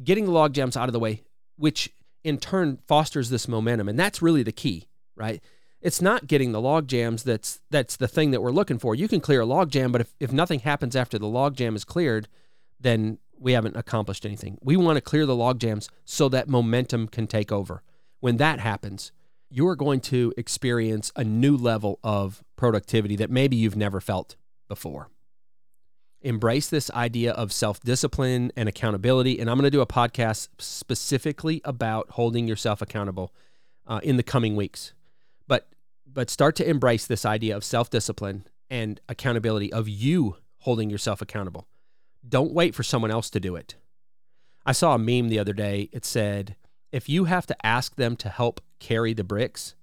getting 0.02 0.24
the 0.24 0.30
log 0.30 0.54
jams 0.54 0.76
out 0.76 0.88
of 0.88 0.92
the 0.92 1.00
way, 1.00 1.22
which 1.56 1.92
in 2.24 2.38
turn 2.38 2.78
fosters 2.86 3.30
this 3.30 3.48
momentum. 3.48 3.88
And 3.88 3.98
that's 3.98 4.22
really 4.22 4.42
the 4.42 4.52
key, 4.52 4.86
right? 5.16 5.42
It's 5.82 6.00
not 6.00 6.28
getting 6.28 6.52
the 6.52 6.60
log 6.60 6.86
jams 6.86 7.24
that's 7.24 7.60
that's 7.70 7.96
the 7.96 8.08
thing 8.08 8.30
that 8.30 8.40
we're 8.40 8.52
looking 8.52 8.78
for. 8.78 8.94
You 8.94 9.08
can 9.08 9.20
clear 9.20 9.40
a 9.40 9.46
log 9.46 9.70
jam, 9.70 9.92
but 9.92 10.00
if, 10.00 10.14
if 10.20 10.32
nothing 10.32 10.60
happens 10.60 10.96
after 10.96 11.18
the 11.18 11.26
log 11.26 11.56
jam 11.56 11.74
is 11.74 11.84
cleared, 11.84 12.28
then 12.80 13.18
we 13.38 13.52
haven't 13.52 13.76
accomplished 13.76 14.24
anything. 14.24 14.56
We 14.62 14.76
want 14.76 14.96
to 14.96 15.00
clear 15.00 15.26
the 15.26 15.34
log 15.34 15.58
jams 15.58 15.88
so 16.04 16.28
that 16.28 16.48
momentum 16.48 17.08
can 17.08 17.26
take 17.26 17.50
over. 17.50 17.82
When 18.20 18.36
that 18.36 18.60
happens, 18.60 19.10
you 19.50 19.66
are 19.66 19.74
going 19.74 20.00
to 20.00 20.32
experience 20.36 21.10
a 21.16 21.24
new 21.24 21.56
level 21.56 21.98
of 22.04 22.44
productivity 22.54 23.16
that 23.16 23.30
maybe 23.30 23.56
you've 23.56 23.76
never 23.76 24.00
felt 24.00 24.36
before. 24.68 25.08
Embrace 26.20 26.68
this 26.68 26.88
idea 26.92 27.32
of 27.32 27.52
self 27.52 27.80
discipline 27.80 28.52
and 28.56 28.68
accountability. 28.68 29.40
And 29.40 29.50
I'm 29.50 29.56
going 29.56 29.64
to 29.64 29.70
do 29.70 29.80
a 29.80 29.86
podcast 29.86 30.48
specifically 30.58 31.60
about 31.64 32.10
holding 32.10 32.46
yourself 32.46 32.80
accountable 32.80 33.34
uh, 33.88 33.98
in 34.04 34.16
the 34.16 34.22
coming 34.22 34.54
weeks 34.54 34.92
but 36.12 36.30
start 36.30 36.56
to 36.56 36.68
embrace 36.68 37.06
this 37.06 37.24
idea 37.24 37.56
of 37.56 37.64
self-discipline 37.64 38.46
and 38.68 39.00
accountability 39.08 39.72
of 39.72 39.88
you 39.88 40.36
holding 40.58 40.90
yourself 40.90 41.20
accountable. 41.22 41.66
Don't 42.28 42.52
wait 42.52 42.74
for 42.74 42.82
someone 42.82 43.10
else 43.10 43.30
to 43.30 43.40
do 43.40 43.56
it. 43.56 43.76
I 44.64 44.72
saw 44.72 44.94
a 44.94 44.98
meme 44.98 45.28
the 45.28 45.38
other 45.38 45.52
day. 45.52 45.88
It 45.92 46.04
said, 46.04 46.56
if 46.92 47.08
you 47.08 47.24
have 47.24 47.46
to 47.46 47.66
ask 47.66 47.96
them 47.96 48.16
to 48.16 48.28
help 48.28 48.60
carry 48.78 49.12
the 49.12 49.24
bricks, 49.24 49.74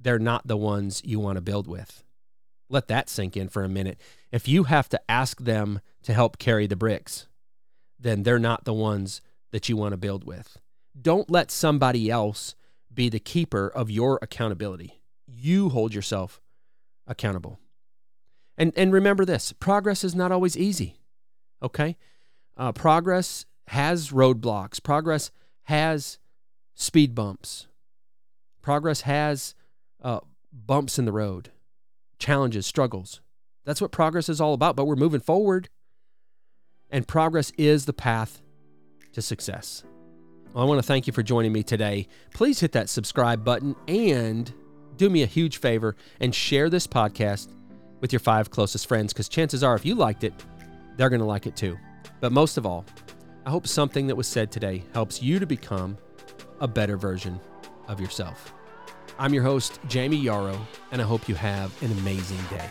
they're 0.00 0.18
not 0.18 0.46
the 0.46 0.56
ones 0.56 1.02
you 1.04 1.20
want 1.20 1.36
to 1.36 1.42
build 1.42 1.68
with. 1.68 2.02
Let 2.68 2.88
that 2.88 3.08
sink 3.08 3.36
in 3.36 3.48
for 3.48 3.64
a 3.64 3.68
minute. 3.68 4.00
If 4.32 4.48
you 4.48 4.64
have 4.64 4.88
to 4.90 5.00
ask 5.08 5.40
them 5.40 5.80
to 6.02 6.12
help 6.12 6.38
carry 6.38 6.66
the 6.66 6.76
bricks, 6.76 7.26
then 7.98 8.22
they're 8.22 8.38
not 8.38 8.64
the 8.64 8.74
ones 8.74 9.20
that 9.50 9.68
you 9.68 9.76
want 9.76 9.92
to 9.92 9.98
build 9.98 10.24
with. 10.24 10.58
Don't 11.00 11.30
let 11.30 11.50
somebody 11.50 12.10
else 12.10 12.54
be 12.92 13.08
the 13.08 13.20
keeper 13.20 13.68
of 13.68 13.90
your 13.90 14.18
accountability. 14.20 14.97
You 15.40 15.68
hold 15.68 15.94
yourself 15.94 16.40
accountable. 17.06 17.58
And, 18.56 18.72
and 18.76 18.92
remember 18.92 19.24
this 19.24 19.52
progress 19.52 20.02
is 20.02 20.14
not 20.14 20.32
always 20.32 20.56
easy. 20.56 20.96
Okay? 21.62 21.96
Uh, 22.56 22.72
progress 22.72 23.46
has 23.68 24.10
roadblocks, 24.10 24.82
progress 24.82 25.30
has 25.64 26.18
speed 26.74 27.14
bumps, 27.14 27.68
progress 28.62 29.02
has 29.02 29.54
uh, 30.02 30.20
bumps 30.52 30.98
in 30.98 31.04
the 31.04 31.12
road, 31.12 31.50
challenges, 32.18 32.66
struggles. 32.66 33.20
That's 33.64 33.80
what 33.80 33.92
progress 33.92 34.28
is 34.28 34.40
all 34.40 34.54
about, 34.54 34.76
but 34.76 34.86
we're 34.86 34.96
moving 34.96 35.20
forward. 35.20 35.68
And 36.90 37.06
progress 37.06 37.52
is 37.58 37.84
the 37.84 37.92
path 37.92 38.40
to 39.12 39.22
success. 39.22 39.84
Well, 40.52 40.64
I 40.64 40.66
want 40.66 40.78
to 40.78 40.86
thank 40.86 41.06
you 41.06 41.12
for 41.12 41.22
joining 41.22 41.52
me 41.52 41.62
today. 41.62 42.08
Please 42.32 42.60
hit 42.60 42.72
that 42.72 42.88
subscribe 42.88 43.44
button 43.44 43.76
and 43.86 44.52
do 44.98 45.08
me 45.08 45.22
a 45.22 45.26
huge 45.26 45.58
favor 45.58 45.96
and 46.20 46.34
share 46.34 46.68
this 46.68 46.86
podcast 46.86 47.48
with 48.00 48.12
your 48.12 48.20
five 48.20 48.50
closest 48.50 48.86
friends 48.86 49.12
because 49.12 49.28
chances 49.28 49.64
are, 49.64 49.74
if 49.74 49.86
you 49.86 49.94
liked 49.94 50.24
it, 50.24 50.34
they're 50.96 51.08
going 51.08 51.20
to 51.20 51.26
like 51.26 51.46
it 51.46 51.56
too. 51.56 51.78
But 52.20 52.32
most 52.32 52.58
of 52.58 52.66
all, 52.66 52.84
I 53.46 53.50
hope 53.50 53.66
something 53.66 54.06
that 54.08 54.16
was 54.16 54.26
said 54.26 54.50
today 54.50 54.84
helps 54.92 55.22
you 55.22 55.38
to 55.38 55.46
become 55.46 55.96
a 56.60 56.68
better 56.68 56.96
version 56.96 57.40
of 57.86 58.00
yourself. 58.00 58.52
I'm 59.18 59.32
your 59.32 59.42
host, 59.42 59.80
Jayme 59.88 60.22
Yarroch, 60.22 60.60
and 60.92 61.00
I 61.00 61.04
hope 61.04 61.28
you 61.28 61.34
have 61.34 61.80
an 61.82 61.92
amazing 61.92 62.40
day. 62.50 62.70